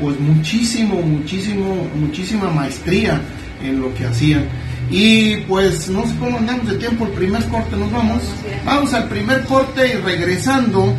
pues 0.00 0.18
muchísimo 0.20 1.00
muchísimo 1.00 1.88
muchísima 1.94 2.50
maestría 2.50 3.20
en 3.62 3.80
lo 3.80 3.94
que 3.94 4.06
hacían 4.06 4.44
y 4.90 5.36
pues 5.42 5.88
no 5.88 6.04
sé 6.04 6.14
cómo 6.18 6.38
andamos 6.38 6.68
de 6.68 6.78
tiempo 6.78 7.06
el 7.06 7.12
primer 7.12 7.44
corte 7.44 7.76
nos 7.76 7.92
vamos. 7.92 8.22
Vamos 8.64 8.92
al 8.92 9.08
primer 9.08 9.44
corte 9.44 9.88
y 9.88 9.92
regresando 9.98 10.94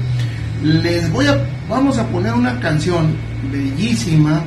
les 0.63 1.11
voy 1.11 1.27
a 1.27 1.37
vamos 1.67 1.97
a 1.97 2.07
poner 2.07 2.33
una 2.33 2.59
canción 2.59 3.15
bellísima 3.51 4.43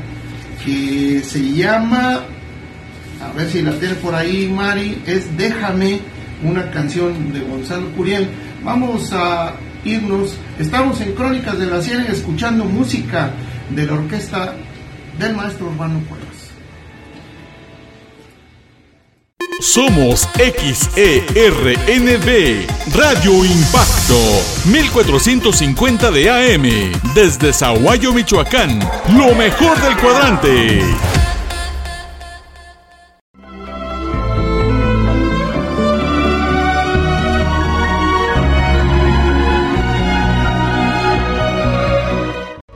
que 0.64 1.21
se 1.23 1.52
llama 1.52 2.23
a 3.23 3.33
ver 3.37 3.50
si 3.50 3.62
la 3.62 3.73
tiene 3.73 3.95
por 3.97 4.14
ahí 4.14 4.50
Mari, 4.54 5.02
es 5.07 5.37
Déjame, 5.37 6.00
una 6.43 6.71
canción 6.71 7.33
de 7.33 7.40
Gonzalo 7.40 7.88
Curiel. 7.90 8.28
Vamos 8.64 9.12
a 9.12 9.52
irnos, 9.85 10.37
estamos 10.59 10.99
en 11.02 11.12
Crónicas 11.12 11.59
de 11.59 11.66
la 11.66 11.83
Ciénaga 11.83 12.12
escuchando 12.12 12.64
música 12.64 13.30
de 13.68 13.85
la 13.85 13.92
orquesta 13.92 14.54
del 15.18 15.37
maestro 15.37 15.66
Urbano 15.66 16.00
Cuevas. 16.09 16.25
Somos 19.61 20.26
XERNB, 20.37 20.97
Radio 22.94 23.44
Impacto, 23.44 24.18
1450 24.71 26.11
de 26.11 26.30
AM, 26.30 26.92
desde 27.14 27.52
Zaguayo, 27.52 28.14
Michoacán, 28.14 28.80
lo 29.14 29.35
mejor 29.35 29.78
del 29.83 29.97
cuadrante. 29.99 30.80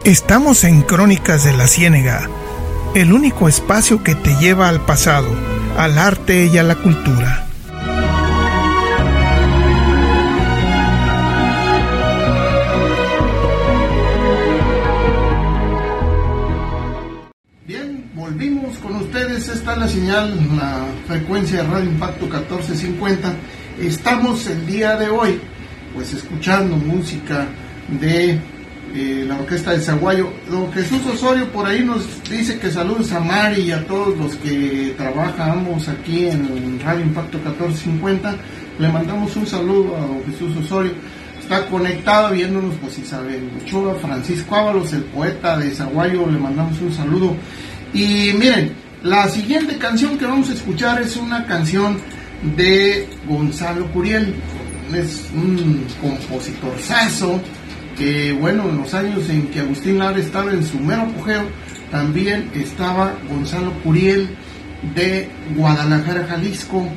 Estamos 0.09 0.65
en 0.65 0.81
Crónicas 0.81 1.45
de 1.45 1.55
la 1.55 1.67
Ciénega, 1.67 2.31
el 2.95 3.13
único 3.13 3.47
espacio 3.47 4.03
que 4.03 4.15
te 4.15 4.35
lleva 4.37 4.71
al 4.71 4.81
pasado, 4.81 5.29
al 5.77 5.99
arte 5.99 6.47
y 6.47 6.57
a 6.57 6.63
la 6.63 6.77
cultura. 6.77 7.47
Bien, 17.67 18.11
volvimos 18.15 18.79
con 18.79 18.97
ustedes. 18.97 19.47
Esta 19.51 19.73
es 19.75 19.79
la 19.79 19.89
señal, 19.89 20.57
la 20.57 20.87
frecuencia 21.07 21.63
de 21.63 21.69
Radio 21.69 21.91
Impacto 21.91 22.25
1450. 22.25 23.35
Estamos 23.79 24.47
el 24.47 24.67
día 24.67 24.97
de 24.97 25.11
hoy, 25.11 25.39
pues 25.95 26.15
escuchando 26.15 26.77
música 26.77 27.47
de 28.01 28.41
eh, 28.95 29.25
la 29.27 29.37
orquesta 29.37 29.73
de 29.73 29.81
Zaguayo. 29.81 30.31
Don 30.51 30.73
Jesús 30.73 31.01
Osorio 31.07 31.51
por 31.51 31.67
ahí 31.67 31.85
nos 31.85 32.05
dice 32.29 32.59
que 32.59 32.71
saludos 32.71 33.13
a 33.13 33.21
Mari 33.21 33.63
y 33.63 33.73
a 33.73 33.87
todos 33.87 34.17
los 34.17 34.37
que 34.37 34.95
trabajamos 34.97 35.89
aquí 35.89 36.27
en 36.27 36.81
Radio 36.81 37.03
Impacto 37.03 37.39
1450. 37.39 38.37
Le 38.79 38.89
mandamos 38.89 39.35
un 39.37 39.47
saludo 39.47 39.97
a 39.97 40.01
don 40.01 40.25
Jesús 40.25 40.57
Osorio. 40.65 40.93
Está 41.41 41.67
conectado 41.67 42.33
viéndonos 42.33 42.75
pues 42.81 42.99
Isabel 42.99 43.51
Ochoa, 43.63 43.95
Francisco 43.97 44.55
Ábalos, 44.55 44.93
el 44.93 45.03
poeta 45.05 45.57
de 45.57 45.71
Zaguayo, 45.71 46.27
le 46.31 46.39
mandamos 46.39 46.81
un 46.81 46.93
saludo. 46.93 47.35
Y 47.93 48.33
miren, 48.39 48.73
la 49.03 49.29
siguiente 49.29 49.79
canción 49.79 50.19
que 50.19 50.27
vamos 50.27 50.51
a 50.51 50.55
escuchar 50.55 51.01
es 51.01 51.17
una 51.17 51.47
canción 51.47 51.99
de 52.57 53.09
Gonzalo 53.27 53.91
Curiel. 53.93 54.35
Es 54.95 55.27
un 55.35 55.85
compositor 56.01 56.73
sazo 56.81 57.41
que 57.99 58.33
bueno, 58.33 58.71
en 58.71 58.79
los 58.79 58.95
años 58.95 59.29
en 59.29 59.49
que 59.49 59.61
Agustín 59.61 59.99
Lara 59.99 60.19
estaba 60.19 60.51
en 60.53 60.65
su 60.65 60.79
mero 60.79 61.03
apogeo, 61.03 61.43
también 61.91 62.49
estaba 62.55 63.13
Gonzalo 63.29 63.73
Curiel 63.83 64.31
de 64.95 65.29
Guadalajara, 65.57 66.25
Jalisco, 66.29 66.89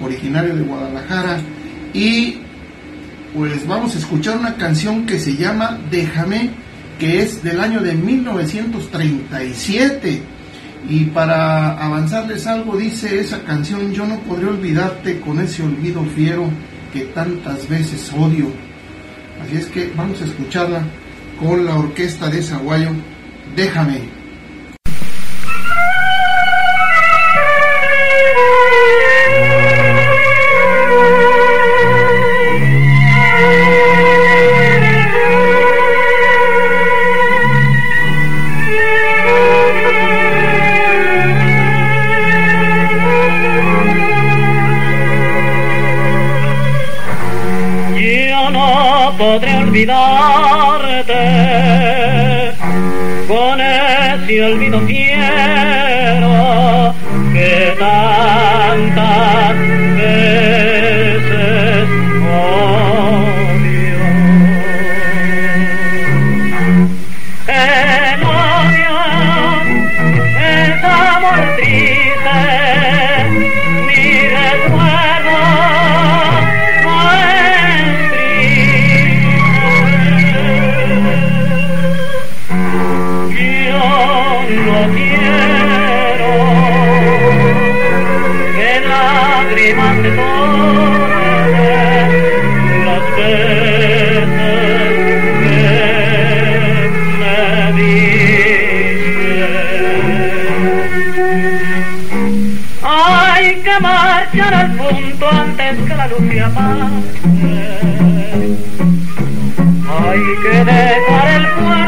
originario 0.00 0.56
de 0.56 0.62
Guadalajara, 0.62 1.40
y 1.92 2.38
pues 3.34 3.66
vamos 3.66 3.94
a 3.94 3.98
escuchar 3.98 4.38
una 4.38 4.56
canción 4.56 5.04
que 5.04 5.20
se 5.20 5.36
llama 5.36 5.78
Déjame, 5.90 6.52
que 6.98 7.20
es 7.20 7.42
del 7.42 7.60
año 7.60 7.80
de 7.80 7.92
1937. 7.92 10.22
Y 10.88 11.06
para 11.06 11.72
avanzarles 11.72 12.46
algo, 12.46 12.78
dice 12.78 13.18
esa 13.20 13.42
canción, 13.42 13.92
yo 13.92 14.06
no 14.06 14.18
podré 14.20 14.46
olvidarte 14.46 15.20
con 15.20 15.38
ese 15.40 15.62
olvido 15.62 16.02
fiero 16.14 16.48
que 16.92 17.00
tantas 17.06 17.68
veces 17.68 18.10
odio. 18.16 18.65
Así 19.42 19.56
es 19.56 19.66
que 19.66 19.92
vamos 19.96 20.20
a 20.22 20.24
escucharla 20.24 20.82
con 21.38 21.64
la 21.64 21.76
orquesta 21.76 22.28
de 22.28 22.42
Zaguayo. 22.42 22.90
Déjame. 23.54 24.15
Podré 49.12 49.56
olvidarte. 49.56 51.14
Con 53.28 53.60
ese 53.60 54.44
olvido 54.44 54.80
fiero 54.86 56.94
que 57.32 57.76
tantas 57.78 59.54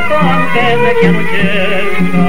puerto 0.09 0.29
antes 0.29 0.81
de 0.81 0.91
que 1.01 1.07
anochezca. 1.07 2.29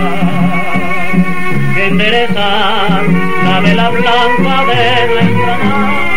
Que 1.75 1.87
enderezar 1.87 3.03
la 3.43 3.59
vela 3.61 3.89
blanca 3.89 4.65
de 4.65 5.07
nuestra 5.07 5.57
nave 5.57 6.09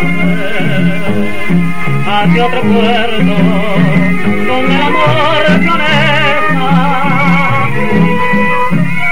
hacia 2.07 2.47
otro 2.47 2.63
puerto 2.63 3.35
donde 4.47 4.75
el 4.75 4.83
amor 4.83 5.45
florezca. 5.63 6.71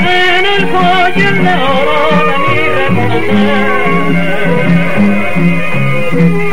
En 0.00 0.44
el 0.46 0.62
joyel 0.70 1.36
de 1.44 1.52
oro 1.54 2.00
de 2.28 2.36
mi 2.44 2.58
reconocer 2.78 3.60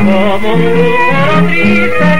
como 0.05 0.47
un 0.53 0.61
lucero 0.61 1.35
triste 1.47 2.16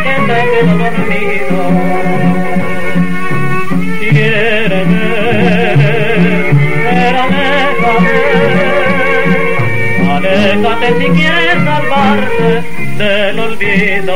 aléjate 10.77 11.03
si 11.03 11.09
quieres 11.11 11.63
salvarte 11.63 12.63
del 12.97 13.39
olvido. 13.39 14.15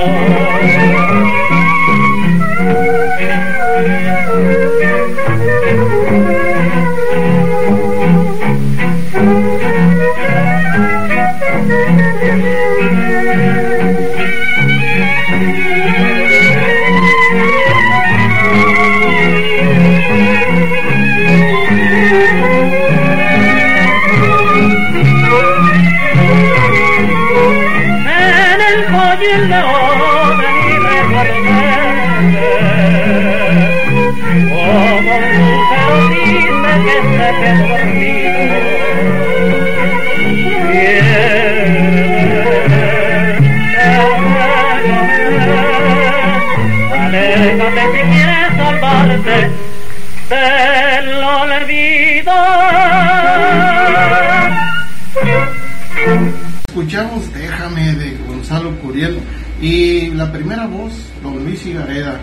Y 59.62 60.10
la 60.12 60.32
primera 60.32 60.68
voz, 60.68 60.92
don 61.24 61.44
Luis 61.44 61.66
Higareda. 61.66 62.20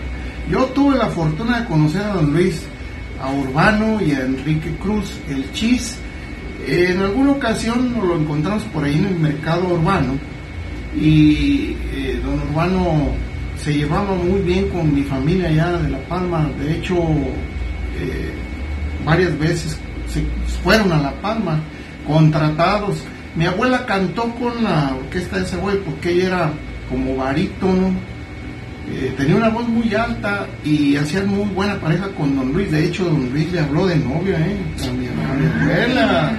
Yo 0.50 0.64
tuve 0.66 0.96
la 0.96 1.06
fortuna 1.06 1.60
de 1.60 1.66
conocer 1.66 2.02
a 2.02 2.14
don 2.14 2.32
Luis, 2.32 2.62
a 3.22 3.30
Urbano 3.32 4.00
y 4.00 4.12
a 4.12 4.20
Enrique 4.20 4.74
Cruz, 4.82 5.12
el 5.28 5.50
Chis. 5.52 5.96
En 6.66 7.00
alguna 7.00 7.32
ocasión 7.32 7.94
nos 7.94 8.04
lo 8.04 8.16
encontramos 8.18 8.62
por 8.64 8.84
ahí 8.84 8.96
en 8.96 9.06
el 9.06 9.18
mercado 9.18 9.68
urbano 9.68 10.14
y 10.96 11.76
eh, 11.92 12.20
don 12.22 12.40
Urbano 12.50 13.12
se 13.62 13.74
llevaba 13.74 14.14
muy 14.14 14.40
bien 14.40 14.68
con 14.68 14.94
mi 14.94 15.02
familia 15.02 15.48
allá 15.48 15.72
de 15.78 15.90
La 15.90 15.98
Palma. 16.08 16.48
De 16.58 16.76
hecho, 16.76 16.96
eh, 16.96 18.32
varias 19.04 19.38
veces 19.38 19.78
fueron 20.62 20.92
a 20.92 20.98
La 20.98 21.12
Palma 21.20 21.60
contratados. 22.06 23.04
Mi 23.34 23.46
abuela 23.46 23.84
cantó 23.86 24.30
con 24.34 24.64
la 24.64 24.94
orquesta 24.98 25.36
de 25.36 25.44
ese 25.44 25.56
güey 25.56 25.78
porque 25.78 26.12
ella 26.12 26.26
era 26.26 26.52
como 26.88 27.16
barítono, 27.16 27.92
eh, 28.90 29.12
tenía 29.16 29.36
una 29.36 29.50
voz 29.50 29.68
muy 29.68 29.94
alta 29.94 30.46
y 30.64 30.96
hacía 30.96 31.22
muy 31.24 31.48
buena 31.50 31.78
pareja 31.78 32.08
con 32.16 32.34
don 32.36 32.52
Luis. 32.52 32.70
De 32.70 32.86
hecho, 32.86 33.04
don 33.04 33.30
Luis 33.30 33.52
le 33.52 33.60
habló 33.60 33.86
de 33.86 33.96
novia, 33.96 34.38
¿eh? 34.38 34.56
A 34.82 34.92
mi, 34.92 35.06
a 35.06 35.34
mi 35.34 35.64
abuela. 35.64 36.38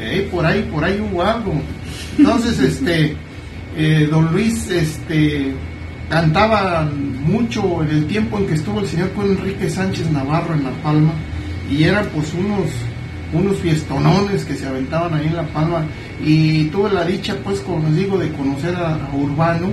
Eh, 0.00 0.28
por 0.30 0.46
ahí, 0.46 0.62
por 0.72 0.84
ahí 0.84 1.00
hubo 1.00 1.22
algo. 1.22 1.54
Entonces, 2.18 2.58
este, 2.60 3.16
eh, 3.76 4.08
don 4.10 4.32
Luis, 4.32 4.70
este, 4.70 5.52
cantaba 6.08 6.88
mucho 7.24 7.82
en 7.82 7.90
el 7.90 8.06
tiempo 8.06 8.38
en 8.38 8.46
que 8.46 8.54
estuvo 8.54 8.80
el 8.80 8.86
señor 8.86 9.10
con 9.12 9.26
Enrique 9.26 9.68
Sánchez 9.68 10.10
Navarro 10.10 10.54
en 10.54 10.64
La 10.64 10.70
Palma 10.82 11.12
y 11.70 11.84
eran 11.84 12.04
pues 12.06 12.34
unos 12.34 12.68
unos 13.32 13.58
fiestonones 13.58 14.44
que 14.44 14.54
se 14.54 14.66
aventaban 14.66 15.14
ahí 15.14 15.26
en 15.26 15.36
La 15.36 15.46
Palma 15.46 15.84
y 16.24 16.64
tuve 16.64 16.90
la 16.92 17.04
dicha 17.04 17.36
pues 17.44 17.60
como 17.60 17.86
les 17.88 17.96
digo 17.96 18.18
de 18.18 18.30
conocer 18.32 18.74
a, 18.76 18.94
a 18.94 19.14
Urbano 19.14 19.68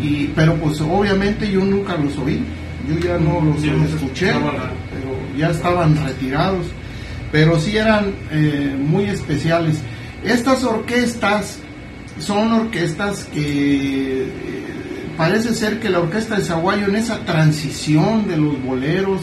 y 0.00 0.26
pero 0.34 0.54
pues 0.56 0.80
obviamente 0.80 1.50
yo 1.50 1.64
nunca 1.64 1.96
los 1.96 2.16
oí 2.18 2.42
yo 2.88 2.98
ya 2.98 3.18
no 3.18 3.40
los 3.40 3.62
escuché 3.64 4.32
pero 4.32 5.38
ya 5.38 5.50
estaban 5.50 5.96
retirados 6.04 6.66
pero 7.34 7.58
sí 7.58 7.76
eran 7.76 8.14
eh, 8.30 8.76
muy 8.78 9.06
especiales. 9.06 9.78
Estas 10.22 10.62
orquestas 10.62 11.58
son 12.20 12.52
orquestas 12.52 13.24
que 13.24 14.22
eh, 14.22 14.28
parece 15.16 15.52
ser 15.52 15.80
que 15.80 15.88
la 15.90 15.98
orquesta 15.98 16.36
de 16.36 16.44
Zaguayo 16.44 16.86
en 16.86 16.94
esa 16.94 17.18
transición 17.24 18.28
de 18.28 18.36
los 18.36 18.62
boleros 18.62 19.22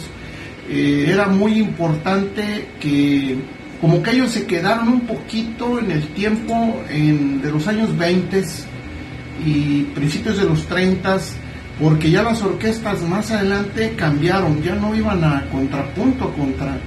eh, 0.70 1.06
era 1.10 1.28
muy 1.28 1.60
importante 1.60 2.70
que 2.80 3.38
como 3.80 4.02
que 4.04 4.12
ellos 4.12 4.32
se 4.32 4.46
quedaron 4.46 4.88
un 4.88 5.02
poquito 5.02 5.80
en 5.80 5.92
el 5.92 6.08
tiempo 6.10 6.82
en- 6.90 7.42
de 7.42 7.52
los 7.52 7.68
años 7.68 7.98
20 7.98 8.44
y 9.46 9.84
principios 9.96 10.38
de 10.38 10.46
los 10.46 10.66
30 10.68 11.18
porque 11.80 12.12
ya 12.12 12.22
las 12.22 12.42
orquestas 12.44 13.02
más 13.02 13.32
adelante 13.32 13.94
cambiaron, 13.96 14.62
ya 14.62 14.76
no 14.76 14.94
iban 14.94 15.24
a 15.24 15.46
contrapunto 15.52 16.32
contra 16.34 16.78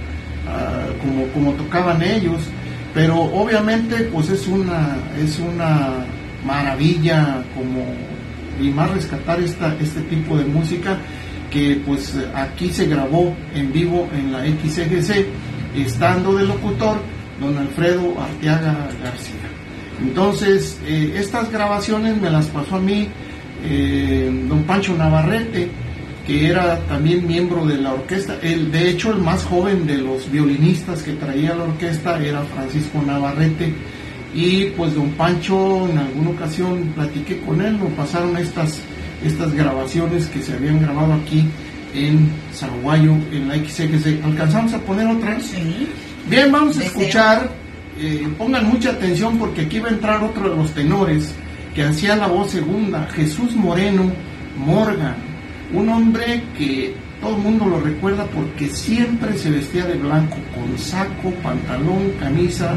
ah, 0.46 0.86
como, 1.00 1.26
como 1.32 1.52
tocaban 1.54 2.00
ellos, 2.02 2.42
pero 2.94 3.18
obviamente 3.20 3.96
pues 4.12 4.28
es 4.30 4.46
una 4.46 4.96
es 5.20 5.38
una 5.40 6.04
maravilla 6.46 7.42
como 7.56 7.84
y 8.62 8.70
más 8.70 8.88
rescatar 8.90 9.40
esta, 9.40 9.74
este 9.80 10.00
tipo 10.02 10.36
de 10.36 10.44
música 10.44 10.96
que 11.54 11.80
pues 11.86 12.12
aquí 12.34 12.68
se 12.70 12.86
grabó 12.86 13.34
en 13.54 13.72
vivo 13.72 14.08
en 14.12 14.32
la 14.32 14.40
XGC 14.44 15.24
estando 15.76 16.34
de 16.34 16.44
locutor 16.44 16.98
don 17.40 17.56
Alfredo 17.56 18.20
Arteaga 18.20 18.88
García. 19.02 19.48
Entonces, 20.02 20.80
eh, 20.84 21.14
estas 21.16 21.52
grabaciones 21.52 22.20
me 22.20 22.28
las 22.28 22.46
pasó 22.46 22.76
a 22.76 22.80
mí 22.80 23.08
eh, 23.64 24.44
don 24.48 24.64
Pancho 24.64 24.96
Navarrete, 24.96 25.68
que 26.26 26.48
era 26.48 26.80
también 26.88 27.24
miembro 27.26 27.64
de 27.64 27.78
la 27.78 27.94
orquesta. 27.94 28.36
El, 28.42 28.72
de 28.72 28.90
hecho, 28.90 29.12
el 29.12 29.18
más 29.18 29.44
joven 29.44 29.86
de 29.86 29.98
los 29.98 30.28
violinistas 30.30 31.02
que 31.02 31.12
traía 31.12 31.54
la 31.54 31.64
orquesta 31.64 32.20
era 32.20 32.42
Francisco 32.42 33.00
Navarrete. 33.06 33.72
Y 34.34 34.64
pues 34.76 34.94
don 34.94 35.10
Pancho, 35.10 35.88
en 35.88 35.98
alguna 35.98 36.30
ocasión 36.30 36.92
platiqué 36.96 37.38
con 37.42 37.60
él, 37.60 37.78
nos 37.78 37.92
pasaron 37.92 38.36
estas, 38.36 38.80
estas 39.24 39.52
grabaciones 39.54 40.26
que 40.26 40.40
se 40.40 40.54
habían 40.54 40.80
grabado 40.80 41.14
aquí 41.14 41.44
en 41.94 42.30
Zaguayo, 42.52 43.12
en 43.32 43.48
la 43.48 43.54
XXC. 43.56 44.24
¿Alcanzamos 44.24 44.74
a 44.74 44.78
poner 44.80 45.06
otra? 45.06 45.40
Sí. 45.40 45.88
Bien, 46.28 46.50
vamos 46.50 46.78
a 46.78 46.84
escuchar, 46.84 47.50
eh, 47.98 48.28
pongan 48.36 48.66
mucha 48.66 48.90
atención 48.90 49.38
porque 49.38 49.62
aquí 49.62 49.78
va 49.78 49.88
a 49.88 49.92
entrar 49.92 50.22
otro 50.22 50.50
de 50.50 50.56
los 50.56 50.72
tenores 50.72 51.34
que 51.74 51.82
hacía 51.84 52.16
la 52.16 52.28
voz 52.28 52.50
segunda, 52.50 53.06
Jesús 53.14 53.54
Moreno 53.56 54.10
Morgan, 54.56 55.16
un 55.72 55.88
hombre 55.88 56.42
que 56.56 56.94
todo 57.20 57.36
el 57.36 57.42
mundo 57.42 57.66
lo 57.66 57.80
recuerda 57.80 58.24
porque 58.26 58.68
siempre 58.68 59.36
se 59.36 59.50
vestía 59.50 59.84
de 59.84 59.94
blanco, 59.94 60.36
con 60.54 60.78
saco, 60.78 61.30
pantalón, 61.42 62.12
camisa 62.20 62.74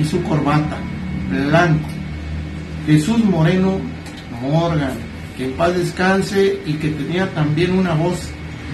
y 0.00 0.04
su 0.04 0.22
corbata, 0.22 0.76
blanco. 1.30 1.88
Jesús 2.86 3.24
Moreno 3.24 3.78
Morgan, 4.42 4.92
que 5.36 5.46
en 5.46 5.52
paz 5.52 5.76
descanse 5.76 6.60
y 6.66 6.74
que 6.74 6.88
tenía 6.88 7.30
también 7.32 7.72
una 7.78 7.94
voz 7.94 8.28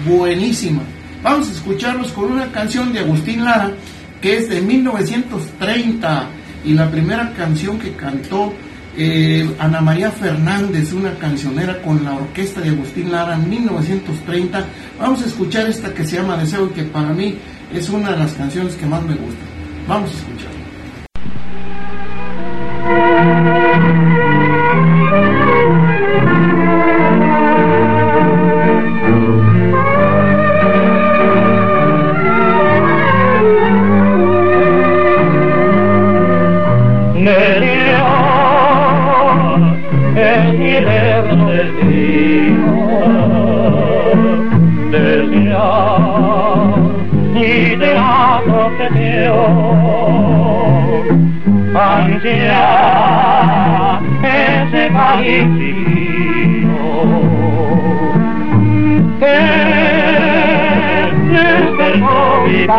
buenísima. 0.07 0.81
Vamos 1.21 1.49
a 1.49 1.51
escucharlos 1.51 2.11
con 2.11 2.31
una 2.31 2.51
canción 2.51 2.91
de 2.93 2.99
Agustín 2.99 3.43
Lara 3.43 3.71
que 4.21 4.37
es 4.37 4.49
de 4.49 4.61
1930 4.61 6.29
y 6.63 6.73
la 6.73 6.89
primera 6.89 7.33
canción 7.33 7.77
que 7.77 7.91
cantó 7.93 8.53
eh, 8.95 9.49
Ana 9.59 9.81
María 9.81 10.11
Fernández, 10.11 10.93
una 10.93 11.13
cancionera 11.15 11.81
con 11.81 12.03
la 12.05 12.13
orquesta 12.13 12.61
de 12.61 12.69
Agustín 12.69 13.11
Lara 13.11 13.35
en 13.35 13.49
1930. 13.49 14.65
Vamos 14.99 15.23
a 15.23 15.25
escuchar 15.25 15.67
esta 15.67 15.93
que 15.93 16.05
se 16.05 16.17
llama 16.17 16.37
Deseo 16.37 16.67
y 16.67 16.69
que 16.69 16.83
para 16.83 17.09
mí 17.09 17.35
es 17.73 17.89
una 17.89 18.11
de 18.11 18.17
las 18.17 18.33
canciones 18.33 18.75
que 18.75 18.85
más 18.85 19.01
me 19.01 19.15
gustan. 19.15 19.47
Vamos 19.87 20.09
a 20.11 20.13
escucharla. 20.13 20.32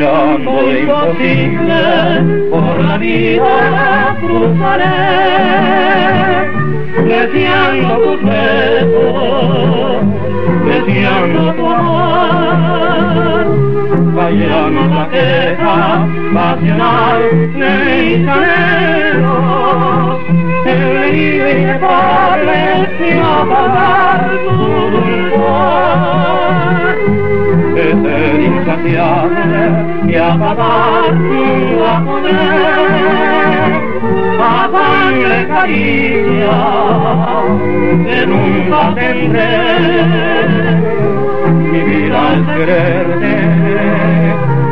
Lo 0.00 0.72
imposible, 0.78 1.82
por 2.50 2.80
la 2.82 2.96
vida 2.96 4.16
cruzaré, 4.18 4.96
deseando 7.04 7.98
tus 7.98 8.18
besos, 8.24 10.00
deseando 10.64 11.52
tu 11.52 11.64
amor. 11.70 13.44
Vayamos 14.14 14.86
la 14.90 15.04
queja 15.10 16.08
pasional 16.32 17.20
de 17.58 17.70
mis 17.84 18.26
anhelos, 18.26 20.16
el 20.64 20.80
venir 20.94 21.44
y 21.46 21.54
llevarle 21.66 22.88
sin 22.98 23.18
apagar 23.20 24.30
tu 24.46 24.56
dulzor 24.92 26.39
ser 28.10 28.40
insaciable 28.40 29.60
y 30.08 30.14
acabar 30.16 31.14
nunca 31.14 32.04
poder 32.04 32.34
pagarle 34.38 35.38
caricia 35.48 36.58
que 38.04 38.26
nunca 38.26 38.80
tendré. 38.94 39.52
Mi 41.70 41.80
vida 41.90 42.20
es 42.34 42.42
quererte 42.56 43.32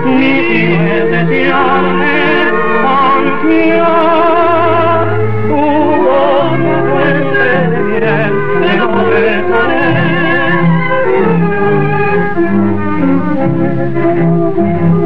vida 0.07 0.73
es 0.75 1.05
desearme 1.13 2.17
tu 5.49 5.61
voz 6.07 6.51
me 6.59 6.77
fuente 6.89 7.49
de 7.71 7.79
miel 7.89 8.33
Música 13.49 14.98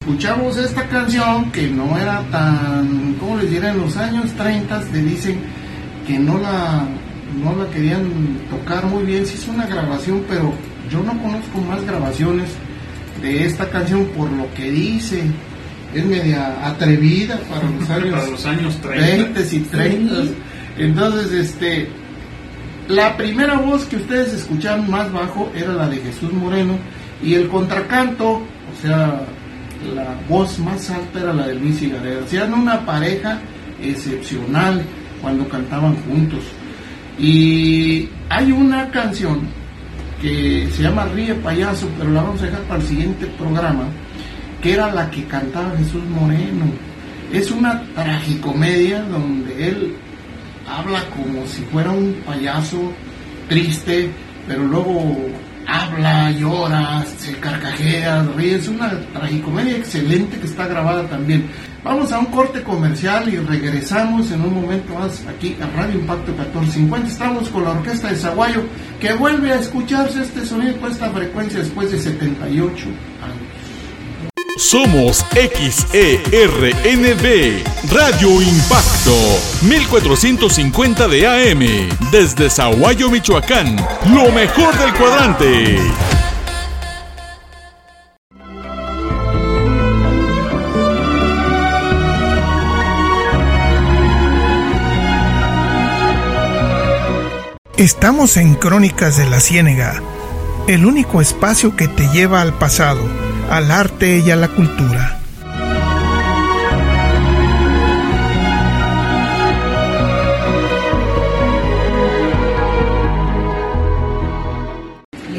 Escuchamos 0.00 0.56
esta 0.56 0.86
canción 0.88 1.50
que 1.50 1.68
no 1.68 1.96
era 1.98 2.22
tan, 2.30 3.14
¿cómo 3.18 3.36
les 3.38 3.50
diré? 3.50 3.68
En 3.68 3.78
los 3.78 3.96
años 3.96 4.30
30 4.32 4.82
le 4.92 5.02
dicen 5.02 5.40
que 6.06 6.18
no 6.18 6.38
la, 6.38 6.86
no 7.42 7.56
la 7.56 7.70
querían 7.70 8.04
tocar 8.50 8.84
muy 8.86 9.04
bien. 9.04 9.26
Sí 9.26 9.34
es 9.34 9.48
una 9.48 9.66
grabación, 9.66 10.22
pero 10.28 10.52
yo 10.90 11.02
no 11.02 11.12
conozco 11.22 11.58
más 11.68 11.82
grabaciones 11.84 12.50
de 13.22 13.46
esta 13.46 13.68
canción 13.70 14.06
por 14.16 14.30
lo 14.30 14.52
que 14.54 14.70
dice. 14.70 15.22
Es 15.94 16.04
media 16.04 16.66
atrevida 16.66 17.38
para 17.50 17.68
los 17.68 17.90
años, 17.90 18.14
Para 18.14 18.30
los 18.30 18.46
años 18.46 18.76
30. 18.80 19.40
20 19.40 19.56
y 19.56 19.60
30. 19.60 20.14
Entonces, 20.78 21.32
este, 21.32 21.88
la 22.88 23.16
primera 23.16 23.58
voz 23.58 23.84
que 23.84 23.96
ustedes 23.96 24.32
escucharon 24.32 24.90
más 24.90 25.12
bajo 25.12 25.50
era 25.54 25.72
la 25.74 25.88
de 25.88 25.98
Jesús 25.98 26.32
Moreno 26.32 26.78
y 27.22 27.34
el 27.34 27.48
contracanto, 27.48 28.32
o 28.32 28.82
sea, 28.82 29.20
la 29.94 30.16
voz 30.28 30.58
más 30.58 30.90
alta 30.90 31.20
era 31.20 31.32
la 31.32 31.46
de 31.46 31.54
Luis 31.54 31.80
sea, 32.26 32.40
eran 32.44 32.54
una 32.54 32.84
pareja 32.84 33.38
excepcional 33.82 34.82
cuando 35.20 35.48
cantaban 35.48 35.94
juntos. 36.02 36.42
Y 37.18 38.08
hay 38.28 38.50
una 38.50 38.90
canción 38.90 39.40
que 40.22 40.68
se 40.72 40.82
llama 40.84 41.04
Ríe 41.06 41.34
Payaso, 41.34 41.88
pero 41.98 42.10
la 42.10 42.22
vamos 42.22 42.40
a 42.40 42.46
dejar 42.46 42.62
para 42.62 42.80
el 42.80 42.86
siguiente 42.86 43.26
programa, 43.26 43.88
que 44.62 44.72
era 44.72 44.92
la 44.92 45.10
que 45.10 45.24
cantaba 45.24 45.76
Jesús 45.76 46.04
Moreno. 46.04 46.66
Es 47.32 47.50
una 47.50 47.82
tragicomedia 47.94 49.02
donde 49.02 49.68
él 49.68 49.96
habla 50.68 51.00
como 51.10 51.44
si 51.48 51.62
fuera 51.62 51.90
un 51.90 52.14
payaso 52.24 52.92
triste, 53.48 54.10
pero 54.46 54.62
luego 54.62 55.16
habla, 55.66 56.30
llora, 56.32 57.04
se 57.18 57.36
carcajea, 57.38 58.22
ríe. 58.36 58.56
Es 58.56 58.68
una 58.68 58.90
tragicomedia 59.12 59.76
excelente 59.76 60.38
que 60.38 60.46
está 60.46 60.66
grabada 60.66 61.06
también. 61.08 61.48
Vamos 61.84 62.12
a 62.12 62.18
un 62.20 62.26
corte 62.26 62.62
comercial 62.62 63.28
y 63.28 63.36
regresamos 63.38 64.30
en 64.30 64.42
un 64.42 64.62
momento 64.62 64.94
más 64.94 65.24
aquí 65.26 65.56
a 65.60 65.66
Radio 65.76 65.98
Impacto 65.98 66.32
1450. 66.32 67.08
Estamos 67.08 67.48
con 67.48 67.64
la 67.64 67.70
orquesta 67.70 68.08
de 68.08 68.16
Zaguayo 68.16 68.62
que 69.00 69.12
vuelve 69.14 69.52
a 69.52 69.60
escucharse 69.60 70.22
este 70.22 70.46
sonido 70.46 70.76
con 70.78 70.92
esta 70.92 71.10
frecuencia 71.10 71.58
después 71.58 71.90
de 71.90 71.98
78 71.98 72.86
años. 73.22 73.51
Somos 74.62 75.26
XERNB, 75.32 77.24
Radio 77.90 78.40
Impacto, 78.40 79.12
1450 79.62 81.08
de 81.08 81.26
AM, 81.26 81.88
desde 82.12 82.48
Zaguayo, 82.48 83.10
Michoacán, 83.10 83.74
lo 84.14 84.30
mejor 84.30 84.78
del 84.78 84.94
cuadrante. 84.94 85.78
Estamos 97.76 98.36
en 98.36 98.54
Crónicas 98.54 99.16
de 99.16 99.28
la 99.28 99.40
Ciénega, 99.40 100.00
el 100.68 100.86
único 100.86 101.20
espacio 101.20 101.74
que 101.74 101.88
te 101.88 102.08
lleva 102.08 102.40
al 102.40 102.54
pasado, 102.54 103.00
al 103.50 103.70
arte 103.70 104.22
y 104.24 104.30
a 104.30 104.36
la 104.36 104.48
cultura. 104.48 105.18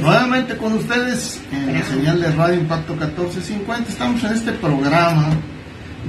Nuevamente 0.02 0.58
con 0.58 0.74
ustedes 0.74 1.40
en 1.54 1.74
la 1.74 1.86
señal 1.86 2.22
de 2.22 2.32
Radio 2.32 2.56
Impacto 2.56 2.94
1450. 2.94 3.90
Estamos 3.90 4.24
en 4.26 4.34
este 4.34 4.52
programa 4.52 5.30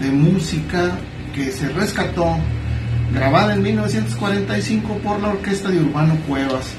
de 0.01 0.11
música 0.11 0.91
que 1.33 1.53
se 1.53 1.69
rescató, 1.69 2.37
grabada 3.13 3.55
en 3.55 3.63
1945 3.63 4.95
por 4.99 5.21
la 5.21 5.29
orquesta 5.29 5.69
de 5.69 5.79
Urbano 5.79 6.17
Cuevas. 6.27 6.75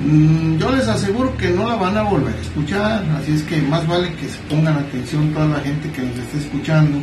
Mm, 0.00 0.56
Yo 0.58 0.70
les 0.70 0.88
aseguro 0.88 1.36
que 1.36 1.50
no 1.50 1.68
la 1.68 1.76
van 1.76 1.96
a 1.96 2.02
volver 2.02 2.34
a 2.34 2.40
escuchar, 2.40 3.04
así 3.20 3.32
es 3.32 3.42
que 3.42 3.60
más 3.62 3.86
vale 3.86 4.12
que 4.14 4.28
se 4.28 4.38
pongan 4.48 4.76
atención 4.78 5.32
toda 5.32 5.46
la 5.46 5.60
gente 5.60 5.90
que 5.90 6.02
nos 6.02 6.18
esté 6.18 6.38
escuchando, 6.38 6.98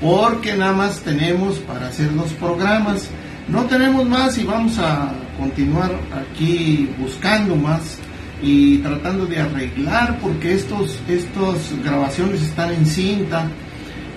porque 0.00 0.54
nada 0.56 0.72
más 0.72 1.00
tenemos 1.00 1.58
para 1.58 1.88
hacer 1.88 2.14
dos 2.14 2.32
programas. 2.34 3.08
No 3.48 3.64
tenemos 3.64 4.08
más 4.08 4.38
y 4.38 4.44
vamos 4.44 4.78
a 4.78 5.12
continuar 5.38 5.90
aquí 6.14 6.88
buscando 6.98 7.56
más 7.56 7.98
y 8.42 8.78
tratando 8.78 9.26
de 9.26 9.40
arreglar 9.40 10.18
porque 10.20 10.54
estos 10.54 10.98
estas 11.08 11.74
grabaciones 11.84 12.40
están 12.42 12.72
en 12.72 12.86
cinta 12.86 13.46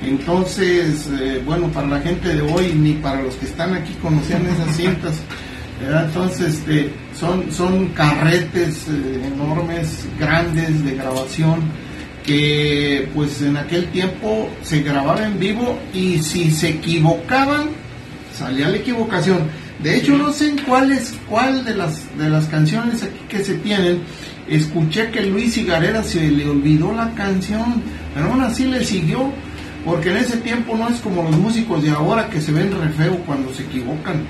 entonces 0.02 1.10
eh, 1.20 1.42
bueno 1.46 1.68
para 1.68 1.88
la 1.88 2.00
gente 2.00 2.36
de 2.36 2.42
hoy 2.42 2.74
ni 2.74 2.94
para 2.94 3.22
los 3.22 3.36
que 3.36 3.46
están 3.46 3.74
aquí 3.74 3.94
conocían 4.02 4.46
esas 4.46 4.76
cintas 4.78 5.16
entonces 5.82 6.56
este, 6.56 6.94
son 7.20 7.52
son 7.52 7.88
carretes 7.90 8.88
eh, 8.88 9.32
enormes 9.34 10.08
grandes 10.20 10.84
de 10.84 10.96
grabación 10.96 11.62
que 12.24 13.10
pues 13.14 13.42
en 13.42 13.58
aquel 13.58 13.88
tiempo 13.88 14.50
se 14.64 14.82
grababa 14.82 15.26
en 15.26 15.40
vivo 15.40 15.78
y 15.94 16.20
si 16.20 16.52
se 16.52 16.70
equivocaban 16.70 17.70
salía 18.34 18.70
la 18.70 18.78
equivocación. 18.78 19.50
De 19.84 19.98
hecho 19.98 20.18
no 20.18 20.32
sé 20.32 20.50
en 20.50 20.58
cuál 20.60 20.92
es 20.92 21.14
cuál 21.30 21.66
de 21.66 21.76
las 21.76 22.18
de 22.18 22.30
las 22.30 22.46
canciones 22.46 23.04
aquí 23.04 23.20
que 23.28 23.44
se 23.44 23.56
tienen 23.56 24.02
escuché 24.48 25.10
que 25.12 25.22
Luis 25.24 25.58
Higareda 25.58 26.04
se 26.04 26.30
le 26.30 26.48
olvidó 26.48 26.94
la 26.94 27.12
canción 27.14 27.82
pero 28.14 28.28
aún 28.28 28.42
así 28.42 28.66
le 28.66 28.84
siguió 28.84 29.32
porque 29.86 30.12
en 30.12 30.18
ese 30.18 30.38
tiempo 30.38 30.76
no 30.78 30.90
es 30.90 31.00
como 31.00 31.24
los 31.24 31.38
músicos 31.38 31.84
de 31.84 31.90
ahora 31.90 32.30
que 32.30 32.40
se 32.40 32.52
ven 32.52 32.72
re 32.72 32.90
feo 32.90 33.18
cuando 33.26 33.54
se 33.54 33.64
equivocan 33.64 34.24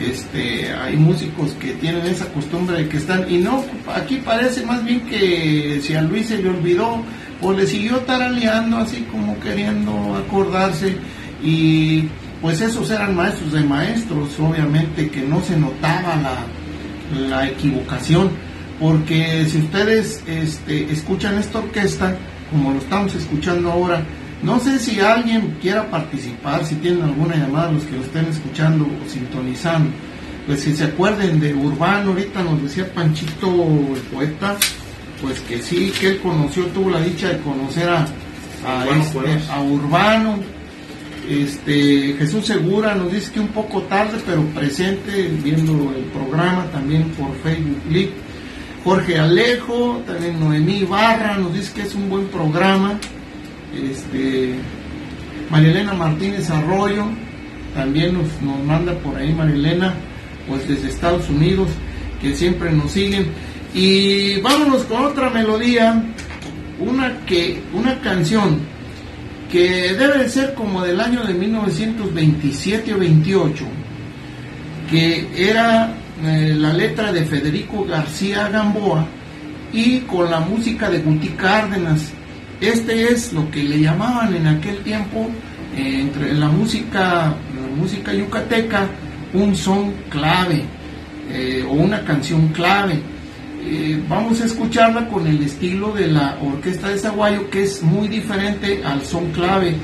este 0.00 0.72
hay 0.72 0.96
músicos 0.96 1.52
que 1.60 1.72
tienen 1.74 2.06
esa 2.06 2.26
costumbre 2.32 2.78
de 2.78 2.88
que 2.88 2.96
están 2.98 3.30
y 3.30 3.38
no 3.38 3.64
aquí 3.94 4.16
parece 4.16 4.64
más 4.64 4.84
bien 4.84 5.00
que 5.06 5.80
si 5.82 5.94
a 5.94 6.02
Luis 6.02 6.28
se 6.28 6.38
le 6.38 6.50
olvidó 6.50 7.02
pues 7.40 7.58
le 7.58 7.66
siguió 7.66 7.98
taraleando 8.00 8.78
así 8.78 9.02
como 9.10 9.38
queriendo 9.40 10.16
acordarse 10.16 10.96
y 11.42 12.08
pues 12.40 12.60
esos 12.60 12.90
eran 12.90 13.16
maestros 13.16 13.52
de 13.52 13.62
maestros 13.62 14.38
obviamente 14.38 15.08
que 15.08 15.22
no 15.22 15.40
se 15.42 15.56
notaba 15.56 16.16
la, 16.16 17.28
la 17.28 17.48
equivocación 17.48 18.30
porque 18.78 19.46
si 19.48 19.58
ustedes 19.58 20.22
este, 20.26 20.92
escuchan 20.92 21.38
esta 21.38 21.58
orquesta 21.58 22.14
como 22.50 22.72
lo 22.72 22.78
estamos 22.78 23.14
escuchando 23.14 23.72
ahora 23.72 24.02
no 24.46 24.60
sé 24.60 24.78
si 24.78 25.00
alguien 25.00 25.58
quiera 25.60 25.90
participar, 25.90 26.64
si 26.64 26.76
tienen 26.76 27.02
alguna 27.02 27.34
llamada, 27.34 27.72
los 27.72 27.82
que 27.82 27.96
lo 27.96 28.02
estén 28.02 28.26
escuchando 28.26 28.84
o 28.84 29.10
sintonizando. 29.10 29.90
Pues 30.46 30.60
si 30.60 30.72
se 30.72 30.84
acuerden 30.84 31.40
de 31.40 31.52
Urbano, 31.52 32.10
ahorita 32.10 32.44
nos 32.44 32.62
decía 32.62 32.88
Panchito, 32.94 33.48
el 33.92 34.00
poeta, 34.02 34.56
pues 35.20 35.40
que 35.40 35.60
sí, 35.60 35.92
que 35.98 36.10
él 36.10 36.20
conoció, 36.20 36.64
tuvo 36.66 36.90
la 36.90 37.00
dicha 37.00 37.30
de 37.30 37.40
conocer 37.40 37.88
a, 37.88 38.06
a, 38.64 38.84
Urbano 38.84 39.02
este, 39.02 39.18
Cuevas. 39.18 39.50
a 39.50 39.62
Urbano. 39.62 40.38
Este, 41.28 42.14
Jesús 42.16 42.46
Segura 42.46 42.94
nos 42.94 43.10
dice 43.10 43.32
que 43.32 43.40
un 43.40 43.48
poco 43.48 43.82
tarde, 43.82 44.16
pero 44.24 44.42
presente, 44.54 45.28
viendo 45.42 45.92
el 45.92 46.04
programa 46.04 46.66
también 46.70 47.10
por 47.18 47.34
Facebook 47.38 47.82
Live. 47.90 48.12
Jorge 48.84 49.18
Alejo, 49.18 50.00
también 50.06 50.38
Noemí 50.38 50.84
Barra 50.84 51.36
nos 51.36 51.52
dice 51.52 51.72
que 51.72 51.82
es 51.82 51.96
un 51.96 52.08
buen 52.08 52.28
programa 52.28 53.00
este, 53.90 54.54
María 55.50 55.70
Elena 55.70 55.92
Martínez 55.92 56.50
Arroyo, 56.50 57.06
también 57.74 58.14
nos, 58.14 58.42
nos 58.42 58.62
manda 58.64 58.92
por 59.00 59.16
ahí 59.16 59.32
Marilena, 59.32 59.94
pues 60.48 60.66
desde 60.68 60.88
Estados 60.88 61.28
Unidos, 61.28 61.68
que 62.20 62.34
siempre 62.34 62.72
nos 62.72 62.92
siguen. 62.92 63.26
Y 63.74 64.40
vámonos 64.40 64.84
con 64.84 65.04
otra 65.04 65.30
melodía, 65.30 66.02
una, 66.80 67.18
que, 67.26 67.62
una 67.74 68.00
canción 68.00 68.58
que 69.50 69.94
debe 69.94 70.18
de 70.18 70.28
ser 70.28 70.54
como 70.54 70.82
del 70.82 71.00
año 71.00 71.24
de 71.24 71.34
1927 71.34 72.94
o 72.94 72.98
28, 72.98 73.64
que 74.90 75.28
era 75.36 75.94
eh, 76.24 76.54
la 76.56 76.72
letra 76.72 77.12
de 77.12 77.24
Federico 77.24 77.84
García 77.84 78.48
Gamboa 78.48 79.06
y 79.72 80.00
con 80.00 80.30
la 80.30 80.40
música 80.40 80.88
de 80.88 80.98
Guti 80.98 81.28
Cárdenas. 81.28 82.12
Este 82.60 83.12
es 83.12 83.32
lo 83.32 83.50
que 83.50 83.62
le 83.62 83.80
llamaban 83.80 84.34
en 84.34 84.46
aquel 84.46 84.78
tiempo, 84.78 85.28
eh, 85.76 86.00
entre 86.00 86.34
la 86.34 86.48
música, 86.48 87.34
la 87.54 87.76
música 87.76 88.14
yucateca, 88.14 88.88
un 89.34 89.54
son 89.54 89.92
clave 90.08 90.62
eh, 91.30 91.64
o 91.68 91.72
una 91.72 92.02
canción 92.04 92.48
clave. 92.48 93.00
Eh, 93.68 94.00
vamos 94.08 94.40
a 94.40 94.44
escucharla 94.44 95.08
con 95.08 95.26
el 95.26 95.42
estilo 95.42 95.92
de 95.92 96.06
la 96.06 96.38
orquesta 96.40 96.88
de 96.88 96.98
Zaguayo, 96.98 97.50
que 97.50 97.64
es 97.64 97.82
muy 97.82 98.06
diferente 98.08 98.80
al 98.84 99.04
son 99.04 99.32
clave, 99.32 99.74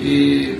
eh, 0.00 0.56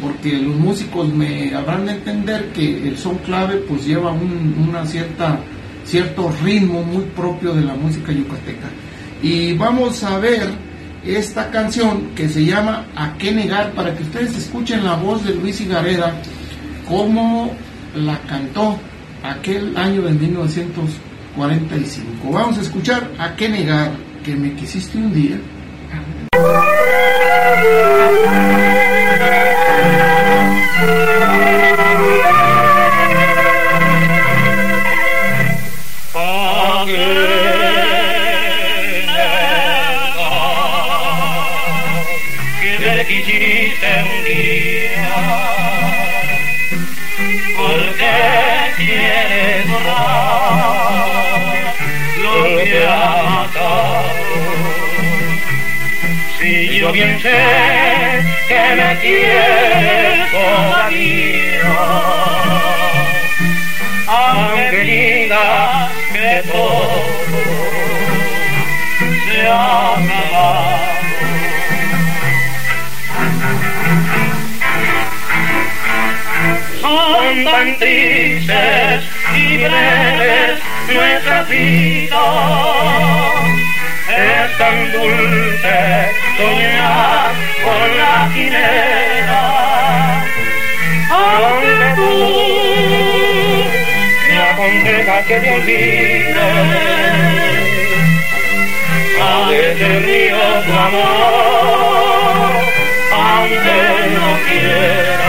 porque 0.00 0.38
los 0.38 0.54
músicos 0.54 1.12
me 1.12 1.54
habrán 1.54 1.86
de 1.86 1.92
entender 1.92 2.52
que 2.52 2.88
el 2.88 2.96
son 2.96 3.18
clave 3.18 3.56
pues 3.68 3.84
lleva 3.86 4.12
un, 4.12 4.66
una 4.68 4.86
cierta 4.86 5.40
cierto 5.84 6.32
ritmo 6.44 6.82
muy 6.82 7.04
propio 7.04 7.54
de 7.54 7.62
la 7.62 7.74
música 7.74 8.12
yucateca. 8.12 8.68
Y 9.22 9.54
vamos 9.54 10.02
a 10.04 10.18
ver 10.18 10.65
esta 11.04 11.50
canción 11.50 12.10
que 12.14 12.28
se 12.28 12.44
llama 12.44 12.84
A 12.96 13.14
qué 13.18 13.32
negar, 13.32 13.72
para 13.72 13.94
que 13.94 14.02
ustedes 14.02 14.36
escuchen 14.36 14.84
la 14.84 14.94
voz 14.94 15.24
de 15.24 15.34
Luis 15.34 15.60
Higareda, 15.60 16.14
cómo 16.88 17.52
la 17.94 18.18
cantó 18.22 18.78
aquel 19.22 19.76
año 19.76 20.02
de 20.02 20.12
1945. 20.12 22.30
Vamos 22.30 22.58
a 22.58 22.62
escuchar 22.62 23.10
A 23.18 23.36
qué 23.36 23.48
negar 23.48 23.92
que 24.24 24.34
me 24.36 24.54
quisiste 24.54 24.98
un 24.98 25.14
día. 25.14 25.38
Si 56.38 56.78
yo 56.78 56.92
bien 56.92 57.20
sé 57.20 58.22
que 58.48 58.74
me 58.76 58.98
quieres 59.00 60.30
todavía 60.30 61.46
aunque 64.06 64.80
digas 64.84 65.90
que 66.12 66.42
todo 66.50 67.04
se 69.24 69.46
ha 69.48 69.94
acabado. 69.94 70.76
Son 76.80 77.44
tan 77.44 77.78
tristes 77.78 79.04
y 79.34 79.56
breves 79.58 80.55
nuestras 80.88 81.48
vidas. 81.48 82.18
Es 84.08 84.58
tan 84.58 84.92
dulce 84.92 86.10
soñar 86.36 87.32
con 87.64 87.98
la 87.98 88.30
quimera. 88.32 89.44
Aunque 91.10 91.88
tú 91.96 92.10
me 94.28 94.38
aconsejas 94.38 95.26
que 95.26 95.36
te 95.40 95.50
olvides, 95.50 96.36
a 99.20 99.48
veces 99.48 100.02
río 100.04 100.44
tu 100.66 100.72
amor, 100.72 102.50
aunque 103.12 103.78
no 104.14 104.28
quiera. 104.48 105.25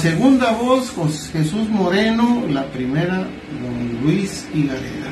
Segunda 0.00 0.52
voz, 0.52 0.90
Jos- 0.90 1.30
Jesús 1.32 1.68
Moreno, 1.68 2.44
la 2.50 2.64
primera, 2.66 3.16
don 3.62 4.00
Luis 4.02 4.46
Higareda. 4.54 5.10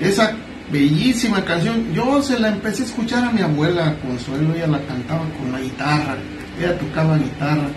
Esa 0.00 0.32
bellísima 0.72 1.44
canción, 1.44 1.92
yo 1.94 2.22
se 2.22 2.38
la 2.38 2.48
empecé 2.48 2.82
a 2.82 2.86
escuchar 2.86 3.24
a 3.24 3.30
mi 3.30 3.40
abuela 3.40 3.96
Consuelo, 4.00 4.54
ella 4.54 4.66
la 4.66 4.80
cantaba 4.86 5.24
con 5.38 5.52
la 5.52 5.60
guitarra, 5.60 6.16
ella 6.58 6.78
tocaba 6.78 7.18
guitarra 7.18 7.68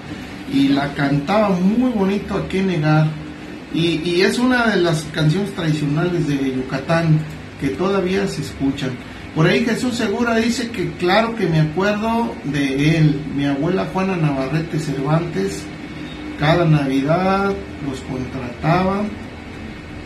y 0.54 0.70
la 0.70 0.94
cantaba 0.94 1.50
muy 1.50 1.92
bonito 1.92 2.36
a 2.36 2.48
qué 2.48 2.64
negar. 2.64 3.08
Y, 3.74 4.02
y 4.10 4.22
es 4.22 4.40
una 4.40 4.68
de 4.68 4.82
las 4.82 5.04
canciones 5.14 5.54
tradicionales 5.54 6.26
de 6.28 6.56
Yucatán 6.56 7.20
que 7.60 7.70
todavía 7.70 8.26
se 8.28 8.42
escuchan. 8.42 8.92
Por 9.36 9.46
ahí 9.46 9.66
Jesús 9.66 9.96
Segura 9.96 10.36
dice 10.38 10.70
que 10.70 10.92
claro 10.94 11.36
que 11.36 11.46
me 11.48 11.60
acuerdo 11.60 12.34
de 12.46 12.98
él, 12.98 13.22
mi 13.36 13.46
abuela 13.46 13.86
Juana 13.94 14.16
Navarrete 14.16 14.80
Cervantes, 14.80 15.64
cada 16.40 16.66
Navidad 16.66 17.52
los 17.88 18.00
contrataba 18.02 19.02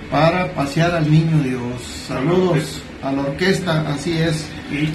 para 0.09 0.51
pasear 0.53 0.91
al 0.95 1.09
niño 1.11 1.41
Dios. 1.43 1.81
Saludos 2.07 2.81
a 3.03 3.11
la 3.11 3.21
orquesta, 3.21 3.81
así 3.89 4.13
es. 4.17 4.45
Y, 4.71 4.89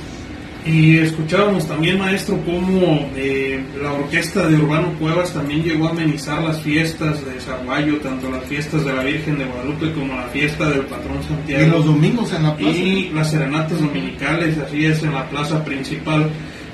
y 0.70 0.98
escuchábamos 0.98 1.66
también, 1.68 1.98
maestro, 1.98 2.38
cómo 2.44 3.08
eh, 3.14 3.64
la 3.80 3.92
orquesta 3.92 4.46
de 4.48 4.56
Urbano 4.56 4.92
Cuevas 4.98 5.32
también 5.32 5.62
llegó 5.62 5.86
a 5.86 5.90
amenizar 5.90 6.42
las 6.42 6.60
fiestas 6.60 7.24
de 7.24 7.40
Zaguayo, 7.40 7.98
tanto 8.00 8.28
las 8.30 8.44
fiestas 8.44 8.84
de 8.84 8.92
la 8.92 9.02
Virgen 9.04 9.38
de 9.38 9.44
Guadalupe 9.44 9.92
como 9.92 10.14
la 10.16 10.24
fiesta 10.24 10.68
del 10.68 10.80
Patrón 10.82 11.18
Y 11.24 11.28
Santiago. 11.28 11.76
los 11.76 11.86
domingos 11.86 12.32
en 12.32 12.42
la 12.42 12.56
plaza. 12.56 12.76
y 12.78 13.10
las 13.14 13.30
serenatas 13.30 13.80
dominicales, 13.80 14.58
así 14.58 14.84
es, 14.86 15.02
en 15.02 15.14
la 15.14 15.28
plaza 15.28 15.64
principal. 15.64 16.28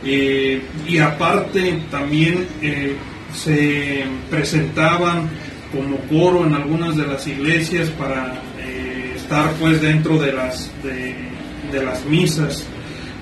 Eh, 0.05 0.63
y 0.89 0.99
aparte 0.99 1.79
también 1.91 2.47
eh, 2.61 2.97
se 3.35 4.05
presentaban 4.31 5.29
como 5.73 5.97
coro 6.09 6.47
en 6.47 6.55
algunas 6.55 6.97
de 6.97 7.07
las 7.07 7.27
iglesias 7.27 7.89
para 7.91 8.35
eh, 8.59 9.15
estar 9.17 9.51
pues 9.53 9.81
dentro 9.81 10.19
de 10.19 10.33
las, 10.33 10.71
de, 10.83 11.83
las 11.83 12.05
misas, 12.05 12.67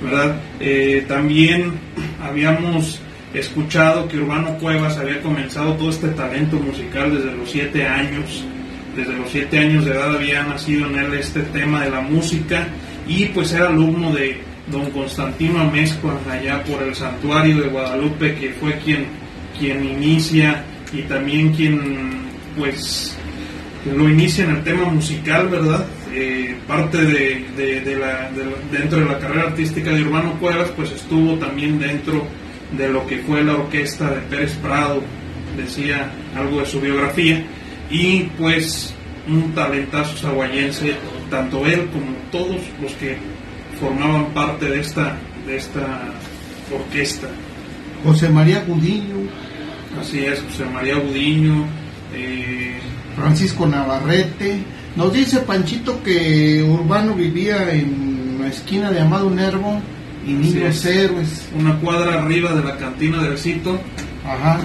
¿verdad? 0.02 0.40
Eh, 0.58 1.04
también 1.06 1.72
habíamos 2.20 3.00
escuchado 3.32 4.08
que 4.08 4.18
Urbano 4.18 4.58
Cuevas 4.58 4.96
había 4.98 5.20
comenzado 5.22 5.74
todo 5.74 5.90
este 5.90 6.08
talento 6.08 6.56
musical 6.56 7.14
desde 7.14 7.36
los 7.36 7.48
siete 7.48 7.86
años 7.86 8.44
desde 8.96 9.12
los 9.12 9.30
siete 9.30 9.58
años 9.58 9.84
de 9.84 9.92
edad 9.92 10.16
había 10.16 10.42
nacido 10.42 10.86
en 10.88 10.96
él 10.96 11.14
este 11.14 11.42
tema 11.42 11.84
de 11.84 11.90
la 11.90 12.00
música 12.00 12.66
y 13.06 13.26
pues 13.26 13.52
era 13.52 13.68
alumno 13.68 14.12
de 14.12 14.40
don 14.70 14.90
Constantino 14.90 15.60
Amezcua 15.60 16.18
allá 16.30 16.62
por 16.64 16.82
el 16.82 16.94
santuario 16.94 17.60
de 17.62 17.68
Guadalupe 17.68 18.34
que 18.34 18.50
fue 18.50 18.78
quien, 18.78 19.06
quien 19.60 19.84
inicia 19.84 20.64
y 20.92 21.02
también 21.02 21.52
quien 21.52 21.78
pues 22.58 23.16
lo 23.96 24.08
inicia 24.08 24.44
en 24.44 24.50
el 24.56 24.64
tema 24.64 24.86
musical, 24.86 25.48
¿verdad? 25.48 25.86
Eh, 26.12 26.56
parte 26.66 26.98
de, 26.98 27.44
la, 27.56 28.30
de 28.30 28.44
la- 28.44 28.76
dentro 28.78 28.98
de 28.98 29.04
la 29.06 29.18
carrera 29.20 29.42
artística 29.48 29.92
de 29.92 30.02
Urbano 30.02 30.32
Cuevas 30.40 30.70
pues 30.74 30.90
estuvo 30.90 31.34
también 31.36 31.78
dentro 31.78 32.26
de 32.76 32.88
lo 32.88 33.06
que 33.06 33.18
fue 33.18 33.44
la 33.44 33.52
orquesta 33.54 34.10
de 34.10 34.20
Pérez 34.22 34.52
Prado, 34.56 35.00
decía 35.56 36.10
algo 36.36 36.60
de 36.60 36.66
su 36.66 36.80
biografía 36.80 37.44
y 37.90 38.22
pues 38.38 38.92
un 39.28 39.52
talentazo 39.52 40.16
saguayense, 40.16 40.94
tanto 41.30 41.64
él 41.66 41.86
como 41.92 42.06
todos 42.32 42.60
los 42.82 42.92
que 42.94 43.16
formaban 43.78 44.26
parte 44.32 44.66
de 44.66 44.80
esta, 44.80 45.16
de 45.46 45.56
esta 45.56 46.08
orquesta. 46.74 47.28
José 48.04 48.28
María 48.28 48.64
Gudiño. 48.66 49.28
Así 49.98 50.24
es, 50.24 50.40
José 50.42 50.64
María 50.66 50.96
Gudiño. 50.96 51.66
Eh, 52.14 52.78
Francisco 53.16 53.66
Navarrete. 53.66 54.62
Nos 54.96 55.12
dice 55.12 55.40
Panchito 55.40 56.02
que 56.02 56.62
Urbano 56.62 57.14
vivía 57.14 57.72
en 57.72 58.38
la 58.40 58.48
esquina 58.48 58.90
de 58.90 59.00
Amado 59.00 59.30
Nervo 59.30 59.80
y 60.26 60.32
Niños 60.32 60.84
Héroes. 60.84 61.48
Una 61.58 61.78
cuadra 61.78 62.22
arriba 62.22 62.52
de 62.54 62.64
la 62.64 62.76
cantina 62.76 63.22
del 63.22 63.38
Cito. 63.38 63.78
Ajá. 64.24 64.60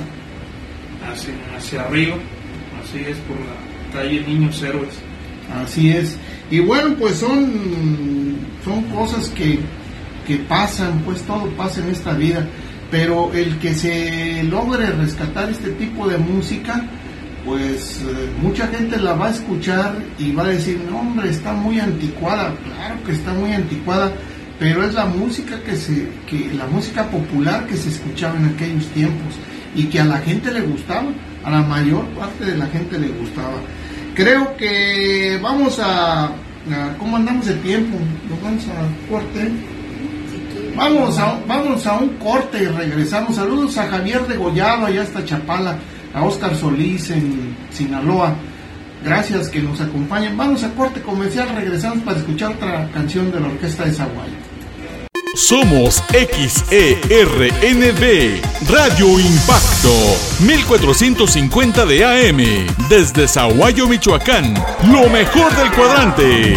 Hacia, 1.12 1.34
hacia 1.56 1.82
arriba. 1.82 2.16
Así 2.84 3.00
es, 3.00 3.18
por 3.20 3.38
la 3.38 4.02
calle 4.02 4.22
Niños 4.28 4.62
Héroes. 4.62 4.94
Así 5.64 5.90
es. 5.90 6.18
Y 6.50 6.60
bueno, 6.60 6.96
pues 7.00 7.18
son, 7.18 8.38
son 8.64 8.84
cosas 8.84 9.30
que, 9.30 9.60
que 10.28 10.38
pasan, 10.38 11.02
pues 11.06 11.22
todo 11.24 11.48
pasa 11.52 11.82
en 11.82 11.90
esta 11.90 12.14
vida. 12.14 12.48
Pero 12.92 13.32
el 13.34 13.58
que 13.60 13.74
se 13.74 14.44
logre 14.44 14.88
rescatar 14.88 15.50
este 15.50 15.72
tipo 15.72 16.08
de 16.08 16.18
música, 16.18 16.84
pues 17.46 18.02
eh, 18.02 18.30
mucha 18.42 18.68
gente 18.68 18.98
la 18.98 19.14
va 19.14 19.28
a 19.28 19.32
escuchar 19.32 19.96
y 20.18 20.32
va 20.32 20.44
a 20.44 20.48
decir, 20.48 20.80
no 20.90 21.00
hombre, 21.00 21.30
está 21.30 21.54
muy 21.54 21.80
anticuada, 21.80 22.54
claro 22.64 23.04
que 23.06 23.12
está 23.12 23.34
muy 23.34 23.54
anticuada, 23.54 24.12
pero 24.60 24.84
es 24.84 24.94
la 24.94 25.06
música 25.06 25.60
que 25.64 25.76
se, 25.76 26.10
que 26.28 26.52
la 26.54 26.66
música 26.68 27.06
popular 27.10 27.66
que 27.68 27.76
se 27.76 27.90
escuchaba 27.90 28.38
en 28.38 28.46
aquellos 28.46 28.88
tiempos 28.88 29.36
y 29.76 29.86
que 29.86 30.00
a 30.00 30.06
la 30.06 30.20
gente 30.20 30.52
le 30.52 30.62
gustaba, 30.62 31.10
a 31.44 31.52
la 31.52 31.62
mayor 31.62 32.06
parte 32.10 32.46
de 32.46 32.58
la 32.58 32.66
gente 32.68 32.98
le 32.98 33.10
gustaba. 33.10 33.58
Creo 34.16 34.56
que 34.56 35.38
vamos 35.42 35.78
a, 35.80 36.26
a 36.26 36.32
¿cómo 36.98 37.18
andamos 37.18 37.46
de 37.46 37.56
tiempo? 37.56 37.98
¿Nos 38.30 38.42
vamos 38.42 38.64
a 38.70 39.12
corte? 39.12 39.52
Vamos 40.76 41.18
a, 41.20 41.40
vamos 41.48 41.88
a 41.88 41.94
un 42.00 42.10
corte 42.18 42.64
y 42.64 42.66
regresamos. 42.66 43.36
Saludos 43.36 43.78
a 43.78 43.88
Javier 43.88 44.28
de 44.28 44.36
Gollado, 44.36 44.86
allá 44.86 45.04
hasta 45.04 45.24
Chapala, 45.24 45.78
a 46.14 46.24
Oscar 46.24 46.54
Solís 46.56 47.10
en 47.12 47.56
Sinaloa. 47.72 48.36
Gracias 49.04 49.50
que 49.50 49.62
nos 49.62 49.80
acompañen. 49.80 50.36
Vamos 50.36 50.64
a 50.64 50.74
corte 50.74 51.02
comercial, 51.02 51.48
regresamos 51.56 52.00
para 52.04 52.18
escuchar 52.18 52.52
otra 52.54 52.90
canción 52.92 53.32
de 53.32 53.40
la 53.40 53.48
Orquesta 53.48 53.86
de 53.86 53.94
Zaguayo. 53.94 54.34
Somos 55.36 56.02
XERNB, 56.12 56.72
Radio 58.70 59.20
Impacto, 59.20 59.94
1450 60.40 61.86
de 61.86 62.06
AM, 62.06 62.68
desde 62.90 63.28
Zaguayo, 63.28 63.88
Michoacán, 63.88 64.54
lo 64.90 65.10
mejor 65.10 65.54
del 65.56 65.72
cuadrante. 65.72 66.56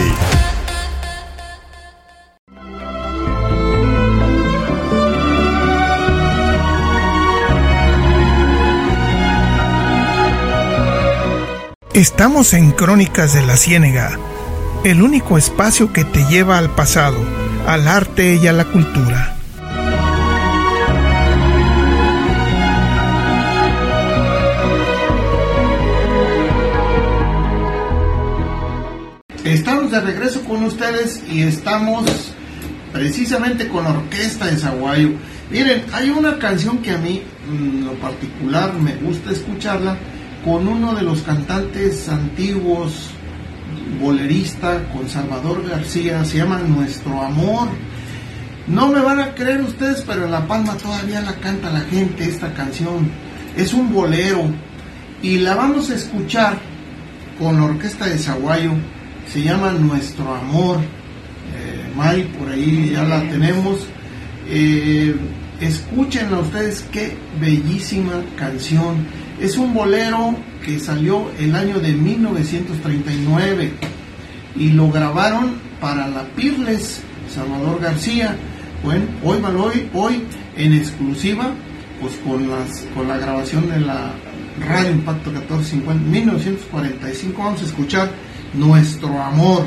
Estamos 11.99 12.55
en 12.55 12.71
Crónicas 12.71 13.35
de 13.35 13.45
la 13.45 13.57
Ciénega, 13.57 14.17
el 14.85 15.03
único 15.03 15.37
espacio 15.37 15.93
que 15.93 16.05
te 16.05 16.25
lleva 16.27 16.57
al 16.57 16.71
pasado, 16.71 17.19
al 17.67 17.89
arte 17.89 18.39
y 18.41 18.47
a 18.47 18.53
la 18.53 18.67
cultura. 18.67 19.35
Estamos 29.43 29.91
de 29.91 30.01
regreso 30.01 30.45
con 30.45 30.63
ustedes 30.63 31.21
y 31.29 31.43
estamos 31.43 32.33
precisamente 32.93 33.67
con 33.67 33.83
la 33.83 33.91
orquesta 33.91 34.47
de 34.47 34.57
Zaguayo. 34.57 35.15
Miren, 35.51 35.85
hay 35.93 36.11
una 36.11 36.39
canción 36.39 36.79
que 36.79 36.93
a 36.93 36.99
mí, 36.99 37.25
en 37.51 37.85
lo 37.85 37.95
particular, 37.95 38.73
me 38.75 38.95
gusta 38.95 39.33
escucharla 39.33 39.99
con 40.49 40.67
uno 40.67 40.95
de 40.95 41.03
los 41.03 41.21
cantantes 41.21 42.09
antiguos, 42.09 43.11
bolerista, 44.01 44.83
con 44.95 45.07
Salvador 45.07 45.69
García, 45.69 46.25
se 46.25 46.39
llama 46.39 46.61
Nuestro 46.61 47.21
Amor. 47.21 47.69
No 48.67 48.89
me 48.89 49.01
van 49.01 49.21
a 49.21 49.35
creer 49.35 49.61
ustedes, 49.61 50.03
pero 50.07 50.27
La 50.27 50.47
Palma 50.47 50.75
todavía 50.79 51.21
la 51.21 51.35
canta 51.35 51.69
la 51.69 51.81
gente 51.81 52.25
esta 52.25 52.55
canción. 52.55 53.11
Es 53.59 53.75
un 53.75 53.93
bolero 53.93 54.45
y 55.21 55.37
la 55.37 55.55
vamos 55.55 55.91
a 55.91 55.97
escuchar 55.97 56.57
con 57.39 57.59
la 57.59 57.65
orquesta 57.65 58.07
de 58.07 58.17
Zaguayo. 58.17 58.73
Se 59.31 59.43
llama 59.43 59.73
Nuestro 59.73 60.35
Amor. 60.35 60.79
Eh, 60.79 61.93
May, 61.95 62.23
por 62.25 62.49
ahí 62.49 62.93
ya 62.95 63.03
la 63.03 63.21
tenemos. 63.29 63.87
Eh, 64.49 65.15
escúchenla 65.61 66.39
ustedes, 66.39 66.87
qué 66.91 67.19
bellísima 67.39 68.23
canción. 68.39 69.28
Es 69.41 69.57
un 69.57 69.73
bolero 69.73 70.35
que 70.65 70.81
salió 70.81 71.31
el 71.39 71.55
año 71.55 71.79
de 71.79 71.93
1939 71.93 73.71
y 74.57 74.71
lo 74.71 74.91
grabaron 74.91 75.55
para 75.81 76.09
la 76.09 76.25
Pirles 76.35 77.01
Salvador 77.33 77.81
García. 77.81 78.37
Bueno, 78.83 79.05
hoy, 79.23 79.39
hoy, 79.57 79.91
hoy 79.95 80.23
en 80.57 80.73
exclusiva, 80.73 81.51
pues 82.01 82.17
con, 82.27 82.51
las, 82.51 82.85
con 82.95 83.07
la 83.07 83.17
grabación 83.19 83.71
de 83.71 83.79
la 83.81 84.13
Radio 84.67 84.91
Impacto 84.91 85.31
1450, 85.31 86.11
1945, 86.11 87.43
vamos 87.43 87.63
a 87.63 87.65
escuchar 87.65 88.11
Nuestro 88.55 89.23
Amor. 89.23 89.67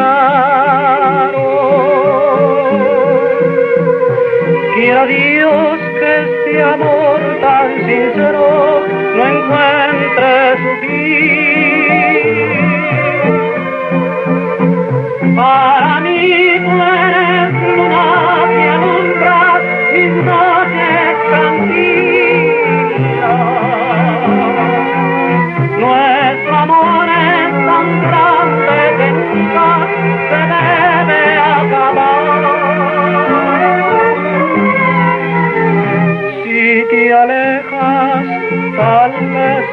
Quiera 4.76 5.06
Dios 5.06 5.80
que 6.00 6.10
este 6.24 6.64
amor 6.64 7.20
tan 7.42 7.76
sincero 7.86 8.86
no 9.16 9.28
encuentre 9.28 10.58
su 10.58 10.72
fin. 10.82 11.47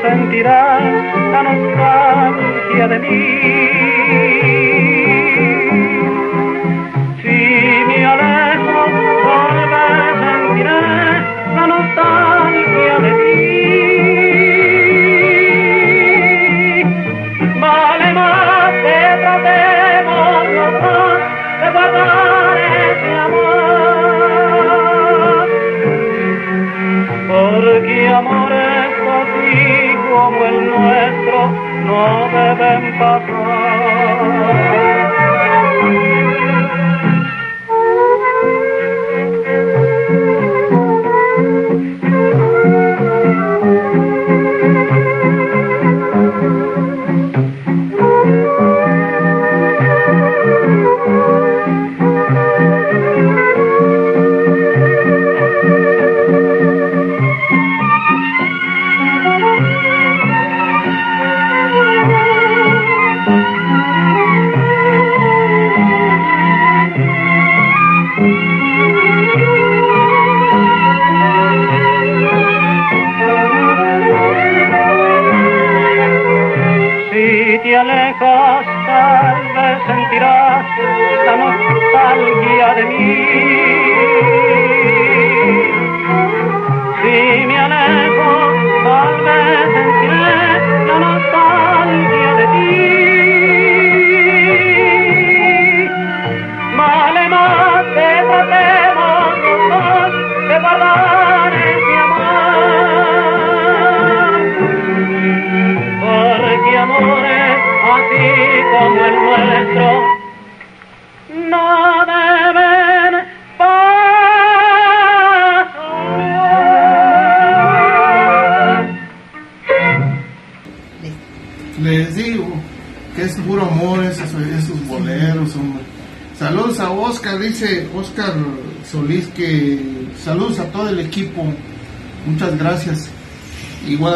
Sentirás 0.05 0.83
la 1.33 1.43
nostalgia 1.43 2.89
de 2.89 2.99
mí. 2.99 3.94
No 31.95 32.29
deben 32.35 32.99
pasar. 32.99 33.64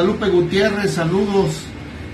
Guadalupe 0.09 0.29
Gutiérrez, 0.31 0.93
saludos. 0.93 1.51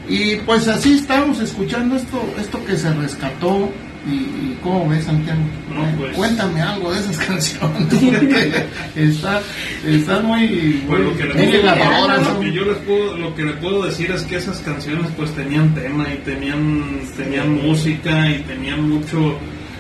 Y 0.09 0.37
pues 0.37 0.67
así 0.69 0.95
estamos 0.95 1.41
escuchando 1.41 1.97
esto, 1.97 2.23
esto 2.39 2.65
que 2.65 2.77
se 2.77 2.93
rescató. 2.93 3.71
Y, 4.07 4.13
y 4.17 4.59
cómo 4.63 4.87
ves, 4.89 5.05
Santiago. 5.05 5.41
No, 5.75 5.97
pues- 5.97 6.15
Cuéntame 6.17 6.61
algo 6.61 6.93
de 6.93 7.01
esas 7.01 7.17
canciones. 7.27 7.87
porque 7.89 8.67
está, 8.97 9.41
están 9.87 10.27
muy, 10.27 10.83
lo 10.89 11.17
que, 11.17 11.25
muy 11.25 11.47
puedo, 11.47 12.19
lo 12.35 12.41
que 12.41 12.53
yo 12.53 12.65
les 12.67 12.77
puedo, 12.79 13.17
lo 13.17 13.35
que 13.35 13.45
le 13.45 13.53
puedo 13.55 13.85
decir 13.85 14.11
es 14.11 14.23
que 14.25 14.37
esas 14.37 14.59
canciones 14.59 15.07
pues 15.17 15.31
tenían 15.35 15.73
tema 15.75 16.05
y 16.13 16.19
tenían, 16.19 17.01
tenían 17.17 17.55
música 17.67 18.31
y 18.31 18.41
tenían 18.41 18.91
mucho 18.91 19.39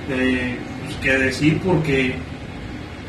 eh, 0.08 0.56
pues, 0.84 0.96
que 1.02 1.18
decir 1.18 1.60
porque 1.62 2.14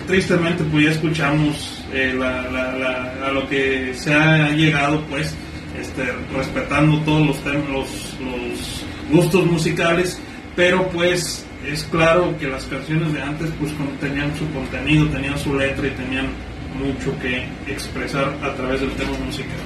tristemente 0.07 0.65
pues 0.65 0.83
ya 0.85 0.91
escuchamos 0.91 1.74
eh, 1.93 2.13
la- 2.17 2.43
la- 2.49 2.73
la- 2.77 3.27
a 3.27 3.31
lo 3.31 3.47
que 3.47 3.93
se 3.95 4.13
ha 4.13 4.49
llegado 4.51 5.01
pues 5.09 5.33
este, 5.79 6.03
respetando 6.35 6.97
todos 6.99 7.27
los 7.27 7.37
los, 7.71 7.87
gustos 9.11 9.45
musicales, 9.45 10.19
pero 10.55 10.87
pues 10.89 11.45
es 11.67 11.83
claro 11.85 12.35
que 12.39 12.47
las 12.47 12.63
canciones 12.65 13.13
de 13.13 13.21
antes 13.21 13.49
pues 13.59 13.71
tenían 13.99 14.31
su 14.37 14.49
contenido, 14.51 15.05
tenían 15.07 15.37
su 15.37 15.55
letra 15.57 15.87
y 15.87 15.91
tenían 15.91 16.27
mucho 16.77 17.17
que 17.19 17.45
expresar 17.71 18.33
a 18.43 18.53
través 18.55 18.81
del 18.81 18.91
tema 18.91 19.11
musical. 19.25 19.57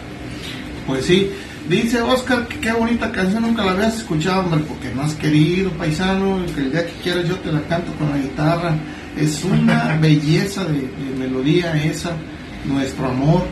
Pues 0.85 1.05
sí, 1.05 1.29
dice 1.69 2.01
Oscar 2.01 2.47
que 2.47 2.59
qué 2.59 2.71
bonita 2.73 3.11
canción, 3.11 3.43
nunca 3.43 3.63
la 3.63 3.71
habías 3.71 3.97
escuchado, 3.99 4.43
porque 4.67 4.89
no 4.93 5.03
has 5.03 5.13
querido, 5.15 5.69
paisano, 5.71 6.43
el 6.57 6.71
día 6.71 6.85
que 6.85 6.93
quieras 7.03 7.27
yo 7.29 7.35
te 7.37 7.51
la 7.51 7.61
canto 7.61 7.93
con 7.93 8.09
la 8.09 8.17
guitarra. 8.17 8.75
Es 9.19 9.43
una 9.43 9.97
belleza 9.97 10.63
de, 10.65 10.89
melodía 11.17 11.73
esa, 11.83 12.11
nuestro 12.65 13.07
amor. 13.07 13.43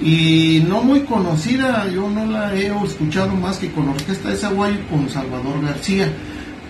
Y 0.00 0.64
no 0.68 0.82
muy 0.82 1.00
conocida, 1.00 1.86
yo 1.92 2.08
no 2.08 2.24
la 2.26 2.54
he 2.54 2.68
escuchado 2.84 3.34
más 3.34 3.58
que 3.58 3.72
con 3.72 3.88
Orquesta 3.88 4.30
de 4.30 4.36
Zaguayo 4.36 4.78
con 4.88 5.08
Salvador 5.08 5.64
García. 5.64 6.08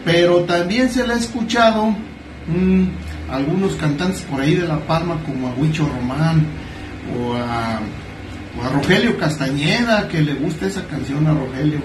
Pero 0.04 0.38
también 0.44 0.88
se 0.88 1.06
la 1.06 1.14
ha 1.14 1.18
escuchado 1.18 1.88
mm, 2.46 2.84
algunos 3.30 3.74
cantantes 3.74 4.22
por 4.22 4.40
ahí 4.40 4.54
de 4.54 4.66
La 4.66 4.78
Palma, 4.78 5.20
como 5.26 5.48
a 5.48 5.54
Huicho 5.54 5.86
Román 5.86 6.46
o 7.18 7.34
a 7.34 7.80
o 8.58 8.64
a 8.64 8.68
Rogelio 8.70 9.16
Castañeda, 9.18 10.08
que 10.08 10.20
le 10.20 10.34
gusta 10.34 10.66
esa 10.66 10.84
canción 10.86 11.26
a 11.26 11.34
Rogelio. 11.34 11.80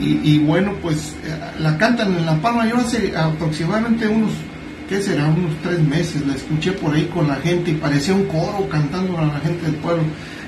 Y, 0.00 0.20
y 0.24 0.38
bueno, 0.38 0.74
pues 0.82 1.14
eh, 1.24 1.38
la 1.60 1.76
cantan 1.78 2.16
en 2.16 2.26
La 2.26 2.36
Palma. 2.36 2.68
Yo 2.68 2.76
hace 2.76 3.16
aproximadamente 3.16 4.08
unos, 4.08 4.32
¿qué 4.88 5.00
será? 5.00 5.26
Unos 5.26 5.54
tres 5.62 5.80
meses 5.80 6.26
la 6.26 6.34
escuché 6.34 6.72
por 6.72 6.94
ahí 6.94 7.04
con 7.06 7.28
la 7.28 7.36
gente 7.36 7.70
y 7.70 7.74
parecía 7.74 8.14
un 8.14 8.24
coro 8.24 8.68
cantando 8.70 9.18
a 9.18 9.26
la 9.26 9.40
gente 9.40 9.66
del 9.66 9.76
pueblo. 9.76 10.02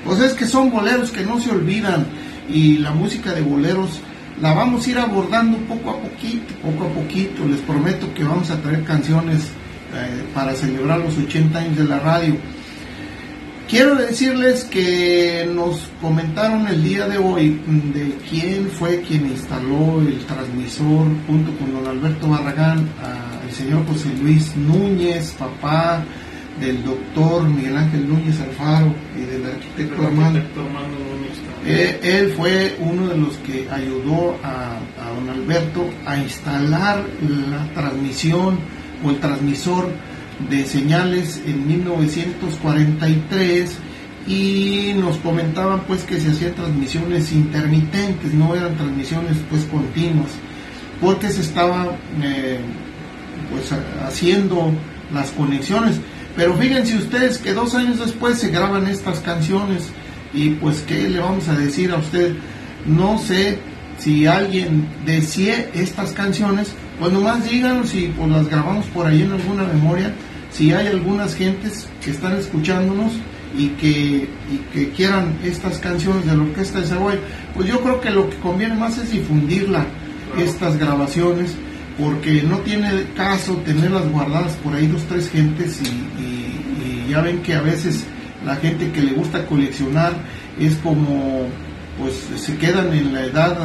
O 0.05 0.15
sea, 0.15 0.25
es 0.25 0.33
que 0.33 0.45
son 0.45 0.71
boleros 0.71 1.11
que 1.11 1.23
no 1.23 1.39
se 1.39 1.51
olvidan 1.51 2.05
y 2.49 2.77
la 2.77 2.91
música 2.91 3.33
de 3.33 3.41
boleros 3.41 4.01
la 4.41 4.53
vamos 4.53 4.85
a 4.85 4.89
ir 4.89 4.97
abordando 4.99 5.57
poco 5.59 5.91
a 5.91 6.01
poquito, 6.01 6.53
poco 6.61 6.85
a 6.85 6.89
poquito. 6.89 7.45
Les 7.47 7.59
prometo 7.61 8.13
que 8.13 8.23
vamos 8.23 8.49
a 8.51 8.61
traer 8.61 8.83
canciones 8.83 9.43
eh, 9.93 10.23
para 10.33 10.53
celebrar 10.53 10.99
los 10.99 11.17
80 11.17 11.59
años 11.59 11.77
de 11.77 11.85
la 11.85 11.99
radio. 11.99 12.35
Quiero 13.69 13.95
decirles 13.95 14.63
que 14.63 15.49
nos 15.53 15.89
comentaron 16.01 16.69
el 16.69 16.81
día 16.81 17.05
de 17.05 17.17
hoy 17.17 17.59
de 17.93 18.17
quién 18.29 18.69
fue 18.69 19.01
quien 19.01 19.25
instaló 19.25 19.99
el 19.99 20.19
transmisor 20.25 21.05
junto 21.27 21.51
con 21.57 21.73
don 21.73 21.85
Alberto 21.85 22.29
Barragán, 22.29 22.87
al 23.47 23.53
señor 23.53 23.85
José 23.87 24.09
Luis 24.21 24.53
Núñez, 24.57 25.31
papá 25.39 26.03
del 26.59 26.83
doctor 26.83 27.47
Miguel 27.47 27.77
Ángel 27.77 28.09
Núñez 28.09 28.41
Alfaro 28.41 28.93
y 29.15 29.21
del 29.21 29.45
arquitecto 29.45 30.05
Armando. 30.05 30.39
Arquitecto 30.39 30.59
Armando 30.61 30.97
Núñez 30.97 31.37
también. 31.45 31.77
Eh, 31.77 31.99
él 32.03 32.33
fue 32.35 32.75
uno 32.79 33.07
de 33.07 33.17
los 33.17 33.37
que 33.37 33.69
ayudó 33.69 34.37
a, 34.43 34.79
a 35.01 35.11
don 35.15 35.29
Alberto 35.29 35.89
a 36.05 36.17
instalar 36.17 37.05
la 37.21 37.65
transmisión 37.73 38.59
o 39.05 39.11
el 39.11 39.19
transmisor 39.19 39.91
de 40.49 40.65
señales 40.65 41.41
en 41.45 41.65
1943 41.67 43.77
y 44.27 44.93
nos 44.97 45.15
comentaban 45.17 45.81
pues 45.87 46.03
que 46.03 46.19
se 46.19 46.31
hacían 46.31 46.53
transmisiones 46.53 47.31
intermitentes, 47.31 48.33
no 48.33 48.55
eran 48.55 48.75
transmisiones 48.75 49.37
pues 49.49 49.63
continuas, 49.65 50.31
porque 50.99 51.29
se 51.29 51.41
estaba 51.41 51.95
eh, 52.21 52.59
pues 53.51 53.71
ha- 53.71 54.07
haciendo 54.07 54.71
las 55.13 55.31
conexiones. 55.31 55.99
Pero 56.35 56.55
fíjense 56.55 56.95
ustedes 56.97 57.37
que 57.39 57.53
dos 57.53 57.73
años 57.75 57.99
después 57.99 58.37
se 58.37 58.49
graban 58.49 58.87
estas 58.87 59.19
canciones 59.19 59.87
y 60.33 60.51
pues 60.51 60.83
qué 60.87 61.07
le 61.09 61.19
vamos 61.19 61.47
a 61.47 61.55
decir 61.55 61.91
a 61.91 61.97
usted, 61.97 62.33
no 62.85 63.17
sé 63.17 63.57
si 63.97 64.27
alguien 64.27 64.87
decía 65.05 65.67
estas 65.73 66.11
canciones, 66.11 66.67
pues 66.99 67.11
nomás 67.11 67.49
díganos 67.49 67.89
si 67.89 68.13
pues 68.15 68.29
las 68.29 68.47
grabamos 68.47 68.85
por 68.87 69.07
ahí 69.07 69.23
en 69.23 69.31
alguna 69.31 69.63
memoria, 69.63 70.13
si 70.51 70.71
hay 70.71 70.87
algunas 70.87 71.33
gentes 71.35 71.87
que 72.03 72.11
están 72.11 72.37
escuchándonos 72.37 73.13
y 73.57 73.69
que, 73.69 74.29
y 74.51 74.57
que 74.73 74.89
quieran 74.91 75.37
estas 75.43 75.79
canciones 75.79 76.25
de 76.25 76.35
la 76.35 76.43
Orquesta 76.43 76.81
de 76.81 76.87
Zaguayo, 76.87 77.19
pues 77.55 77.67
yo 77.67 77.81
creo 77.81 77.99
que 78.01 78.11
lo 78.11 78.29
que 78.29 78.37
conviene 78.37 78.75
más 78.75 78.97
es 78.99 79.11
difundirla, 79.11 79.85
estas 80.37 80.77
grabaciones, 80.77 81.55
porque 81.99 82.43
no 82.43 82.57
tiene 82.59 83.03
caso 83.15 83.53
tenerlas 83.65 84.07
guardadas 84.11 84.53
por 84.63 84.73
ahí 84.75 84.87
dos, 84.87 85.01
tres 85.09 85.29
gentes 85.29 85.81
y, 85.81 85.87
y- 86.21 87.05
y 87.07 87.11
ya 87.11 87.21
ven 87.21 87.39
que 87.41 87.55
a 87.55 87.61
veces 87.61 88.03
la 88.45 88.55
gente 88.57 88.91
que 88.91 89.01
le 89.01 89.13
gusta 89.13 89.45
coleccionar 89.45 90.13
es 90.59 90.75
como 90.77 91.47
pues 91.99 92.13
se 92.39 92.55
quedan 92.57 92.93
en 92.93 93.11
la 93.11 93.23
edad, 93.23 93.57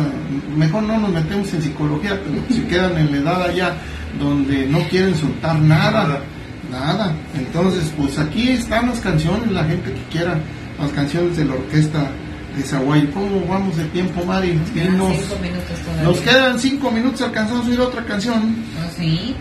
mejor 0.56 0.84
no 0.84 0.98
nos 0.98 1.10
metemos 1.10 1.52
en 1.52 1.60
psicología, 1.60 2.18
pero 2.24 2.42
se 2.62 2.66
quedan 2.66 2.96
en 2.96 3.10
la 3.12 3.16
edad 3.18 3.42
allá 3.42 3.74
donde 4.18 4.66
no 4.68 4.78
quieren 4.88 5.14
soltar 5.14 5.58
nada, 5.60 6.20
nada. 6.70 7.14
Entonces, 7.38 7.92
pues 7.94 8.18
aquí 8.18 8.48
están 8.48 8.88
las 8.88 9.00
canciones, 9.00 9.50
la 9.52 9.64
gente 9.64 9.92
que 9.92 10.02
quiera 10.10 10.38
las 10.80 10.90
canciones 10.92 11.36
de 11.36 11.44
la 11.44 11.52
orquesta 11.54 12.10
de 12.56 12.62
Zaguay. 12.62 13.06
¿Cómo 13.08 13.46
vamos 13.48 13.76
de 13.76 13.84
tiempo, 13.86 14.24
Mari? 14.24 14.58
Nos 16.02 16.20
quedan 16.20 16.58
cinco 16.58 16.90
minutos, 16.90 17.22
alcanzamos 17.22 17.66
a 17.66 17.68
oír 17.70 17.80
otra 17.80 18.04
canción. 18.04 18.56
Ah, 18.78 18.88
sí. 18.96 19.34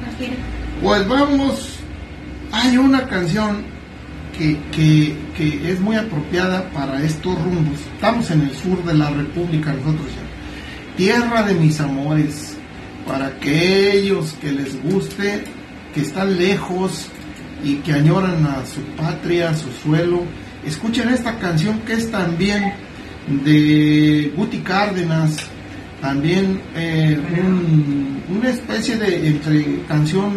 Pues 0.82 1.08
vamos, 1.08 1.80
hay 2.52 2.78
una 2.78 3.08
canción 3.08 3.64
que, 4.38 4.58
que, 4.72 5.16
que 5.38 5.72
es 5.72 5.80
muy 5.80 5.96
apropiada 5.96 6.70
para 6.72 7.04
estos 7.04 7.36
rumbos. 7.44 7.80
Estamos 7.96 8.32
en 8.32 8.42
el 8.42 8.56
sur 8.56 8.84
de 8.84 8.94
la 8.94 9.10
República 9.10 9.74
nosotros 9.74 10.08
ya. 10.08 10.98
Tierra 10.98 11.44
de 11.44 11.54
mis 11.56 11.80
amores, 11.80 12.58
para 13.08 13.28
aquellos 13.28 14.34
que 14.34 14.52
les 14.52 14.82
guste, 14.84 15.44
que 15.94 16.02
están 16.02 16.38
lejos 16.38 17.08
y 17.64 17.76
que 17.76 17.94
añoran 17.94 18.46
a 18.46 18.66
su 18.66 18.82
patria, 18.96 19.50
a 19.50 19.56
su 19.56 19.72
suelo, 19.72 20.24
escuchen 20.66 21.10
esta 21.10 21.38
canción 21.38 21.80
que 21.82 21.94
es 21.94 22.10
también 22.12 22.74
de 23.28 24.32
Guti 24.36 24.58
Cárdenas, 24.60 25.38
también 26.02 26.60
eh, 26.76 27.18
un- 27.44 28.22
una 28.38 28.50
especie 28.50 28.98
de 28.98 29.28
entre 29.28 29.82
canción 29.88 30.34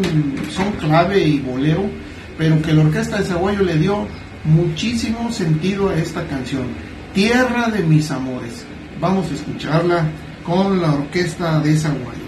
son 0.55 0.73
clave 0.73 1.21
y 1.27 1.39
bolero, 1.41 1.85
pero 2.37 2.61
que 2.61 2.73
la 2.73 2.83
orquesta 2.83 3.19
de 3.19 3.25
Zaguayo 3.25 3.63
le 3.63 3.79
dio 3.79 4.07
muchísimo 4.45 5.33
sentido 5.33 5.89
a 5.89 5.97
esta 5.97 6.27
canción, 6.27 6.65
Tierra 7.15 7.69
de 7.69 7.83
mis 7.85 8.11
amores. 8.11 8.65
Vamos 9.01 9.31
a 9.31 9.35
escucharla 9.35 10.05
con 10.45 10.83
la 10.83 10.93
orquesta 10.95 11.61
de 11.61 11.77
Zaguayo. 11.77 12.24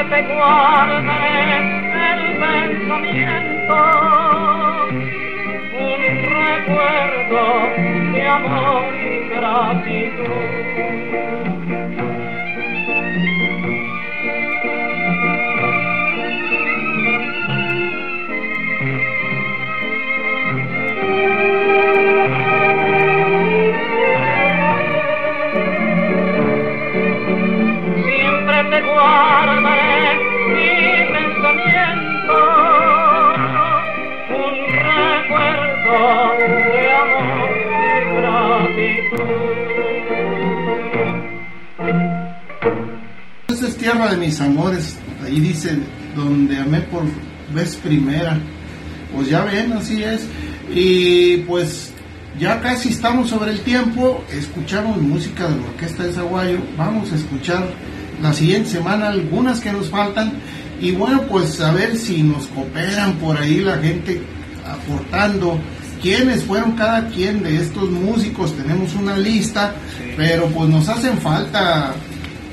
Siempre 0.00 0.22
te 0.22 0.34
guardaré 0.34 1.56
el 1.58 2.38
pensamiento, 2.38 4.09
Esa 43.48 43.66
es 43.66 43.76
tierra 43.76 44.10
de 44.10 44.16
mis 44.16 44.40
amores, 44.40 44.96
ahí 45.24 45.40
dice, 45.40 45.78
donde 46.14 46.58
amé 46.58 46.80
por 46.82 47.02
vez 47.54 47.76
primera. 47.76 48.38
Pues 49.14 49.28
ya 49.28 49.44
ven, 49.44 49.72
así 49.72 50.02
es. 50.02 50.22
Y 50.72 51.38
pues 51.38 51.92
ya 52.38 52.60
casi 52.60 52.90
estamos 52.90 53.30
sobre 53.30 53.50
el 53.52 53.60
tiempo, 53.60 54.24
escuchamos 54.30 55.00
música 55.02 55.48
de 55.48 55.56
la 55.56 55.62
Orquesta 55.66 56.04
de 56.04 56.12
Zaguayo, 56.12 56.58
vamos 56.76 57.12
a 57.12 57.16
escuchar 57.16 57.64
la 58.22 58.32
siguiente 58.32 58.70
semana 58.70 59.08
algunas 59.08 59.60
que 59.60 59.72
nos 59.72 59.88
faltan 59.88 60.32
y 60.80 60.92
bueno, 60.92 61.22
pues 61.28 61.60
a 61.60 61.72
ver 61.72 61.96
si 61.96 62.22
nos 62.22 62.46
cooperan 62.46 63.14
por 63.14 63.36
ahí 63.36 63.60
la 63.60 63.78
gente 63.78 64.22
aportando 64.66 65.58
quiénes 66.02 66.44
fueron 66.44 66.72
cada 66.72 67.08
quien 67.08 67.42
de 67.42 67.56
estos 67.56 67.90
músicos, 67.90 68.54
tenemos 68.54 68.94
una 68.94 69.16
lista, 69.16 69.74
pero 70.16 70.46
pues 70.46 70.68
nos 70.68 70.88
hacen 70.88 71.18
falta 71.18 71.94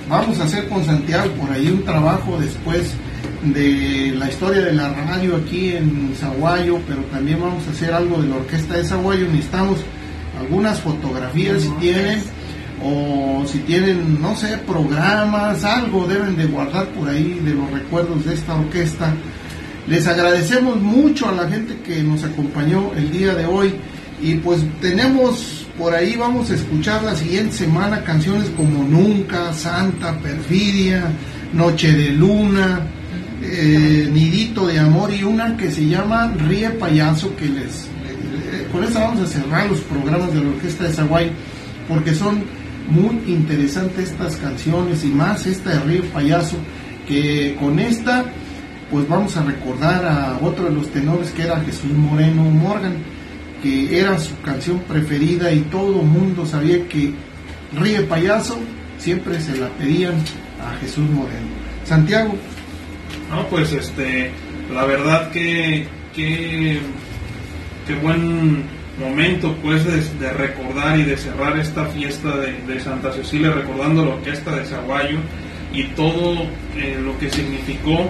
vamos 0.09 0.39
a 0.39 0.45
hacer 0.45 0.67
con 0.69 0.85
Santiago 0.85 1.31
por 1.33 1.51
ahí 1.51 1.67
un 1.67 1.83
trabajo 1.83 2.37
después 2.39 2.93
de 3.43 4.13
la 4.17 4.29
historia 4.29 4.61
de 4.61 4.73
la 4.73 4.89
radio 4.89 5.35
aquí 5.35 5.71
en 5.71 6.13
Zaguayo, 6.15 6.79
pero 6.87 7.01
también 7.03 7.39
vamos 7.41 7.67
a 7.67 7.71
hacer 7.71 7.93
algo 7.93 8.21
de 8.21 8.29
la 8.29 8.37
orquesta 8.37 8.75
de 8.75 8.83
Zaguayo. 8.83 9.27
Necesitamos 9.27 9.79
algunas 10.39 10.79
fotografías 10.79 11.61
si 11.61 11.69
tienen, 11.79 12.23
o 12.83 13.43
si 13.45 13.59
tienen, 13.59 14.21
no 14.21 14.35
sé, 14.35 14.57
programas, 14.59 15.63
algo 15.63 16.07
deben 16.07 16.35
de 16.35 16.45
guardar 16.45 16.87
por 16.89 17.09
ahí 17.09 17.39
de 17.43 17.53
los 17.53 17.69
recuerdos 17.71 18.25
de 18.25 18.33
esta 18.33 18.55
orquesta. 18.55 19.13
Les 19.87 20.05
agradecemos 20.05 20.81
mucho 20.81 21.29
a 21.29 21.31
la 21.31 21.49
gente 21.49 21.77
que 21.85 22.03
nos 22.03 22.23
acompañó 22.23 22.91
el 22.95 23.11
día 23.11 23.33
de 23.35 23.45
hoy. 23.45 23.73
Y 24.21 24.35
pues 24.35 24.59
tenemos 24.81 25.67
por 25.77 25.93
ahí 25.93 26.15
vamos 26.15 26.49
a 26.49 26.55
escuchar 26.55 27.03
la 27.03 27.15
siguiente 27.15 27.53
semana 27.53 28.03
canciones 28.03 28.49
como 28.57 28.83
Nunca, 28.83 29.53
Santa, 29.53 30.17
Perfidia, 30.17 31.03
Noche 31.53 31.93
de 31.93 32.09
Luna, 32.09 32.81
eh, 33.43 34.09
Nidito 34.11 34.65
de 34.65 34.79
Amor 34.79 35.13
y 35.13 35.23
una 35.23 35.55
que 35.55 35.71
se 35.71 35.85
llama 35.85 36.33
Ríe 36.35 36.71
Payaso 36.71 37.35
que 37.35 37.45
les... 37.45 37.85
eh, 37.85 38.67
con 38.71 38.83
esa 38.83 39.01
vamos 39.01 39.21
a 39.21 39.27
cerrar 39.31 39.69
los 39.69 39.81
programas 39.81 40.33
de 40.33 40.41
la 40.41 40.49
Orquesta 40.49 40.85
de 40.85 40.93
Zaguay 40.93 41.31
porque 41.87 42.15
son 42.15 42.43
muy 42.89 43.21
interesantes 43.27 44.09
estas 44.09 44.35
canciones 44.37 45.03
y 45.03 45.09
más 45.09 45.45
esta 45.45 45.75
de 45.75 45.79
Ríe 45.81 46.01
Payaso 46.01 46.57
que 47.07 47.55
con 47.59 47.77
esta 47.77 48.25
pues 48.91 49.07
vamos 49.07 49.35
a 49.37 49.43
recordar 49.43 50.05
a 50.05 50.39
otro 50.41 50.65
de 50.65 50.71
los 50.71 50.87
tenores 50.91 51.31
que 51.31 51.43
era 51.43 51.59
Jesús 51.61 51.91
Moreno 51.91 52.43
Morgan, 52.43 52.95
que 53.61 53.99
era 53.99 54.17
su 54.19 54.39
canción 54.41 54.79
preferida 54.79 55.51
y 55.51 55.61
todo 55.61 56.03
mundo 56.03 56.45
sabía 56.45 56.87
que 56.87 57.13
Ríe 57.73 58.01
Payaso 58.01 58.57
siempre 58.97 59.39
se 59.41 59.57
la 59.57 59.67
pedían 59.69 60.15
a 60.61 60.77
Jesús 60.79 61.09
Moreno. 61.09 61.47
Santiago. 61.83 62.35
No, 63.29 63.45
pues 63.47 63.73
este, 63.73 64.31
la 64.73 64.85
verdad 64.85 65.31
que, 65.31 65.87
que, 66.15 66.79
qué 67.85 67.95
buen 67.95 68.63
momento 68.99 69.55
pues 69.61 69.83
de, 69.85 70.33
recordar 70.33 70.97
y 70.99 71.03
de 71.03 71.17
cerrar 71.17 71.57
esta 71.57 71.85
fiesta 71.87 72.35
de, 72.37 72.53
de 72.61 72.79
Santa 72.79 73.11
Cecilia 73.11 73.51
recordando 73.51 74.05
la 74.05 74.15
orquesta 74.15 74.55
de 74.55 74.65
Zaguayo 74.65 75.19
y 75.73 75.83
todo 75.89 76.43
eh, 76.75 76.99
lo 77.03 77.17
que 77.19 77.29
significó 77.29 78.09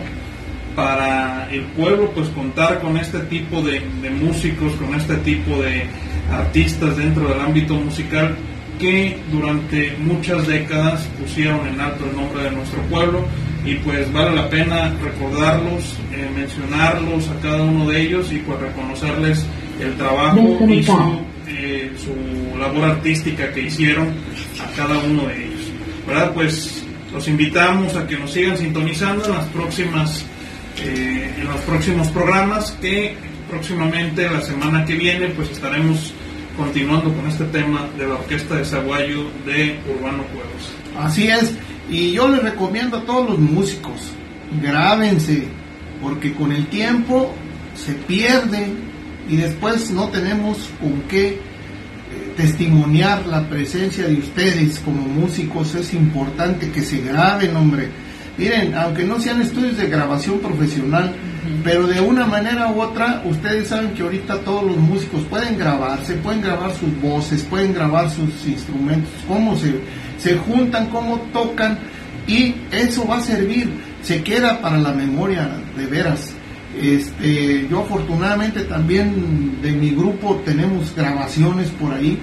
para 0.78 1.50
el 1.52 1.64
pueblo 1.76 2.12
pues 2.12 2.30
contar 2.30 2.80
con 2.80 2.98
este 2.98 3.18
tipo 3.22 3.64
de, 3.64 3.82
de, 4.04 4.12
músicos, 4.12 4.74
con 4.74 4.94
este 4.94 5.16
tipo 5.18 5.58
de 5.58 5.88
artistas 6.32 6.96
dentro 6.96 7.28
del 7.30 7.42
ámbito 7.42 7.74
musical 7.74 8.36
que 8.80 9.18
durante 9.32 9.98
muchas 9.98 10.46
décadas 10.46 11.10
pusieron 11.20 11.66
en 11.68 11.82
alto 11.82 12.06
el 12.06 12.16
nombre 12.16 12.44
de 12.44 12.52
nuestro 12.52 12.80
pueblo 12.84 13.26
y 13.66 13.74
pues 13.78 14.14
vale 14.14 14.36
la 14.36 14.48
pena 14.52 14.94
recordarlos, 15.04 15.98
eh, 16.14 16.30
mencionarlos 16.36 17.28
a 17.28 17.40
cada 17.42 17.64
uno 17.64 17.90
de 17.90 18.00
ellos 18.00 18.32
y 18.32 18.38
pues 18.38 18.60
reconocerles 18.60 19.44
el 19.82 19.96
trabajo 19.96 20.60
y 20.70 20.84
su, 20.84 21.20
eh, 21.48 21.92
su 21.98 22.56
labor 22.60 22.84
artística 22.84 23.52
que 23.52 23.62
hicieron 23.62 24.10
a 24.64 24.76
cada 24.76 24.96
uno 25.00 25.26
de 25.26 25.44
ellos. 25.44 25.72
¿Verdad? 26.06 26.34
Pues 26.36 26.86
los 27.12 27.28
invitamos 27.28 27.96
a 27.96 28.06
que 28.06 28.16
nos 28.16 28.32
sigan 28.32 28.56
sintonizando 28.56 29.26
en 29.26 29.32
las 29.32 29.46
próximas 29.46 30.24
eh, 30.84 31.36
en 31.40 31.48
los 31.48 31.62
próximos 31.62 32.08
programas 32.10 32.72
que 32.82 33.16
próximamente 33.50 34.30
la 34.30 34.42
semana 34.42 34.86
que 34.86 34.96
viene 34.96 35.28
pues 35.30 35.50
estaremos 35.50 36.14
continuando 36.58 37.14
con 37.14 37.28
este 37.28 37.46
tema 37.46 37.88
de 37.98 38.08
la 38.08 38.16
orquesta 38.16 38.56
de 38.56 38.66
Zaguayo 38.66 39.26
de 39.46 39.80
Urbano 39.88 40.24
Juegos. 40.34 40.72
Así 41.00 41.28
es, 41.28 41.54
y 41.90 42.12
yo 42.12 42.28
les 42.28 42.42
recomiendo 42.42 42.98
a 42.98 43.02
todos 43.06 43.30
los 43.30 43.40
músicos, 43.40 44.12
grábense, 44.62 45.48
porque 46.02 46.34
con 46.34 46.52
el 46.52 46.68
tiempo 46.68 47.34
se 47.76 47.94
pierden 47.94 48.76
y 49.30 49.38
después 49.38 49.92
no 49.92 50.10
tenemos 50.10 50.58
con 50.82 51.02
qué 51.04 51.28
eh, 51.28 51.40
testimoniar 52.36 53.26
la 53.28 53.48
presencia 53.48 54.08
de 54.08 54.16
ustedes 54.16 54.80
como 54.80 55.02
músicos. 55.02 55.76
Es 55.76 55.94
importante 55.94 56.72
que 56.72 56.82
se 56.82 57.02
graben, 57.02 57.56
hombre. 57.56 57.90
Miren, 58.38 58.76
aunque 58.76 59.04
no 59.04 59.20
sean 59.20 59.42
estudios 59.42 59.78
de 59.78 59.88
grabación 59.88 60.40
profesional, 60.40 61.12
pero 61.64 61.88
de 61.88 62.00
una 62.00 62.28
manera 62.28 62.72
u 62.72 62.82
otra, 62.82 63.24
ustedes 63.26 63.70
saben 63.70 63.92
que 63.92 64.04
ahorita 64.04 64.42
todos 64.42 64.64
los 64.64 64.78
músicos 64.78 65.24
pueden 65.24 65.58
grabarse, 65.58 66.14
pueden 66.16 66.42
grabar 66.42 66.72
sus 66.76 67.02
voces, 67.02 67.42
pueden 67.44 67.74
grabar 67.74 68.10
sus 68.12 68.46
instrumentos, 68.46 69.12
cómo 69.28 69.56
se, 69.56 69.82
se 70.20 70.38
juntan, 70.38 70.88
cómo 70.90 71.18
tocan, 71.34 71.80
y 72.28 72.54
eso 72.72 73.08
va 73.08 73.18
a 73.18 73.22
servir, 73.22 73.72
se 74.04 74.22
queda 74.22 74.62
para 74.62 74.78
la 74.78 74.92
memoria, 74.92 75.50
de 75.76 75.86
veras. 75.88 76.34
Este, 76.80 77.68
yo 77.68 77.80
afortunadamente 77.80 78.62
también 78.66 79.62
de 79.64 79.72
mi 79.72 79.92
grupo 79.92 80.40
tenemos 80.46 80.94
grabaciones 80.96 81.70
por 81.72 81.92
ahí, 81.92 82.20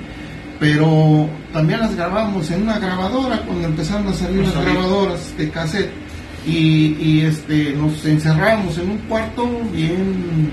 pero 0.61 1.29
también 1.53 1.81
las 1.81 1.97
grabamos 1.97 2.49
en 2.53 2.63
una 2.63 2.79
grabadora 2.79 3.41
cuando 3.41 3.67
empezaron 3.67 4.07
a 4.07 4.13
salir 4.13 4.43
las 4.43 4.55
grabadoras 4.55 5.37
de 5.37 5.51
cassette 5.51 6.04
y, 6.47 6.97
y, 7.01 7.21
este 7.23 7.73
nos 7.73 8.05
encerrábamos 8.05 8.77
en 8.79 8.91
un 8.91 8.99
cuarto 8.99 9.49
bien 9.73 10.51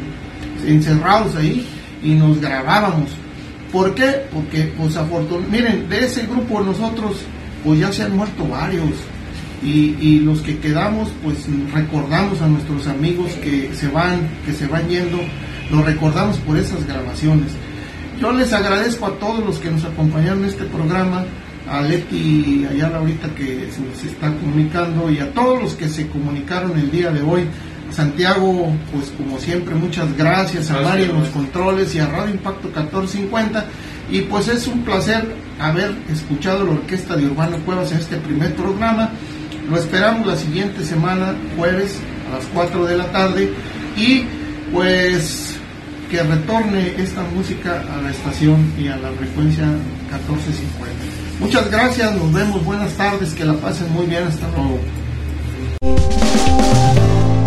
encerrados 0.65 1.35
ahí 1.35 1.65
y 2.03 2.11
nos 2.11 2.39
grabábamos. 2.39 3.09
¿Por 3.71 3.93
qué? 3.95 4.25
Porque 4.31 4.71
pues 4.77 4.95
afortunadamente, 4.97 5.57
miren, 5.57 5.89
de 5.89 6.05
ese 6.05 6.25
grupo 6.27 6.61
nosotros 6.61 7.17
pues 7.63 7.79
ya 7.79 7.91
se 7.91 8.03
han 8.03 8.15
muerto 8.15 8.47
varios 8.47 8.91
y, 9.63 9.95
y, 9.99 10.19
los 10.19 10.41
que 10.41 10.57
quedamos 10.59 11.09
pues 11.23 11.37
recordamos 11.71 12.41
a 12.41 12.47
nuestros 12.47 12.87
amigos 12.87 13.31
que 13.43 13.69
se 13.73 13.87
van, 13.87 14.27
que 14.45 14.53
se 14.53 14.67
van 14.67 14.87
yendo, 14.89 15.19
los 15.69 15.85
recordamos 15.85 16.37
por 16.37 16.57
esas 16.57 16.85
grabaciones. 16.85 17.51
Yo 18.19 18.31
les 18.31 18.53
agradezco 18.53 19.07
a 19.07 19.19
todos 19.19 19.43
los 19.45 19.59
que 19.59 19.71
nos 19.71 19.83
acompañaron 19.83 20.43
en 20.43 20.49
este 20.49 20.65
programa, 20.65 21.25
a 21.71 21.81
Leti 21.81 22.67
Ayala 22.69 22.97
ahorita 22.97 23.33
que 23.33 23.69
se 23.71 23.79
nos 23.79 24.03
está 24.03 24.33
comunicando 24.35 25.09
y 25.09 25.19
a 25.19 25.31
todos 25.31 25.61
los 25.61 25.73
que 25.75 25.87
se 25.87 26.07
comunicaron 26.07 26.77
el 26.77 26.91
día 26.91 27.11
de 27.11 27.21
hoy. 27.21 27.45
Santiago, 27.91 28.73
pues 28.93 29.11
como 29.17 29.39
siempre, 29.39 29.75
muchas 29.75 30.15
gracias, 30.17 30.69
a 30.69 30.81
Mario 30.81 31.05
en 31.05 31.19
los 31.19 31.29
controles 31.29 31.95
y 31.95 31.99
a 31.99 32.07
Radio 32.07 32.33
Impacto 32.33 32.67
1450. 32.67 33.65
Y 34.11 34.21
pues 34.21 34.49
es 34.49 34.67
un 34.67 34.81
placer 34.83 35.33
haber 35.59 35.93
escuchado 36.11 36.65
la 36.65 36.71
orquesta 36.71 37.15
de 37.15 37.25
Urbano 37.25 37.57
Cuevas 37.59 37.91
en 37.93 37.99
este 37.99 38.17
primer 38.17 38.53
programa. 38.55 39.09
Lo 39.69 39.77
esperamos 39.77 40.27
la 40.27 40.35
siguiente 40.35 40.85
semana, 40.85 41.35
jueves, 41.55 41.97
a 42.29 42.37
las 42.37 42.45
4 42.53 42.85
de 42.85 42.97
la 42.97 43.05
tarde. 43.11 43.53
Y 43.95 44.23
pues 44.73 45.55
que 46.09 46.21
retorne 46.21 46.95
esta 46.97 47.23
música 47.33 47.81
a 47.93 48.01
la 48.01 48.11
estación 48.11 48.73
y 48.77 48.89
a 48.89 48.97
la 48.97 49.11
frecuencia 49.11 49.65
1450. 49.65 51.30
Muchas 51.41 51.69
gracias, 51.71 52.15
nos 52.15 52.31
vemos, 52.31 52.63
buenas 52.63 52.93
tardes, 52.93 53.33
que 53.33 53.43
la 53.43 53.53
pasen 53.53 53.91
muy 53.91 54.05
bien, 54.05 54.23
hasta 54.23 54.47
luego. 54.49 54.79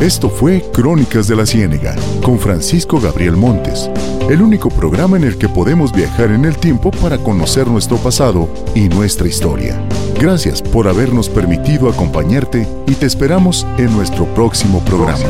Esto 0.00 0.28
fue 0.28 0.62
Crónicas 0.72 1.28
de 1.28 1.36
la 1.36 1.46
Ciénega 1.46 1.94
con 2.22 2.38
Francisco 2.38 3.00
Gabriel 3.00 3.36
Montes, 3.36 3.88
el 4.28 4.42
único 4.42 4.68
programa 4.68 5.16
en 5.16 5.24
el 5.24 5.38
que 5.38 5.48
podemos 5.48 5.92
viajar 5.92 6.32
en 6.32 6.44
el 6.44 6.58
tiempo 6.58 6.90
para 6.90 7.16
conocer 7.16 7.68
nuestro 7.68 7.96
pasado 7.96 8.52
y 8.74 8.88
nuestra 8.88 9.28
historia. 9.28 9.80
Gracias 10.20 10.60
por 10.60 10.88
habernos 10.88 11.30
permitido 11.30 11.88
acompañarte 11.88 12.68
y 12.86 12.94
te 12.94 13.06
esperamos 13.06 13.66
en 13.78 13.96
nuestro 13.96 14.26
próximo 14.34 14.84
programa. 14.84 15.24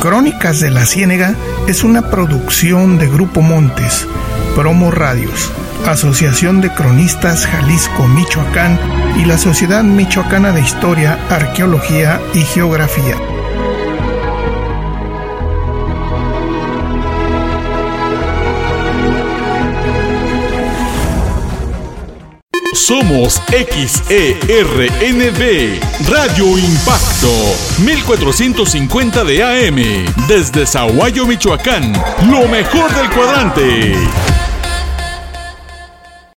Crónicas 0.00 0.60
de 0.60 0.70
la 0.70 0.86
Ciénega 0.86 1.34
es 1.68 1.84
una 1.84 2.08
producción 2.08 2.96
de 2.96 3.06
Grupo 3.06 3.42
Montes, 3.42 4.08
Promo 4.56 4.90
Radios, 4.90 5.52
Asociación 5.86 6.62
de 6.62 6.72
Cronistas 6.72 7.46
Jalisco 7.46 8.08
Michoacán 8.08 8.80
y 9.18 9.26
la 9.26 9.36
Sociedad 9.36 9.84
Michoacana 9.84 10.52
de 10.52 10.62
Historia, 10.62 11.18
Arqueología 11.28 12.18
y 12.32 12.40
Geografía. 12.40 13.16
Somos 22.90 23.40
XERNB, 23.50 24.10
Radio 26.08 26.58
Impacto, 26.58 27.30
1450 27.84 29.22
de 29.22 29.44
AM, 29.44 29.76
desde 30.26 30.66
Zaguayo, 30.66 31.24
Michoacán, 31.24 31.92
lo 32.28 32.48
mejor 32.48 32.92
del 32.92 33.08
cuadrante. 33.10 33.94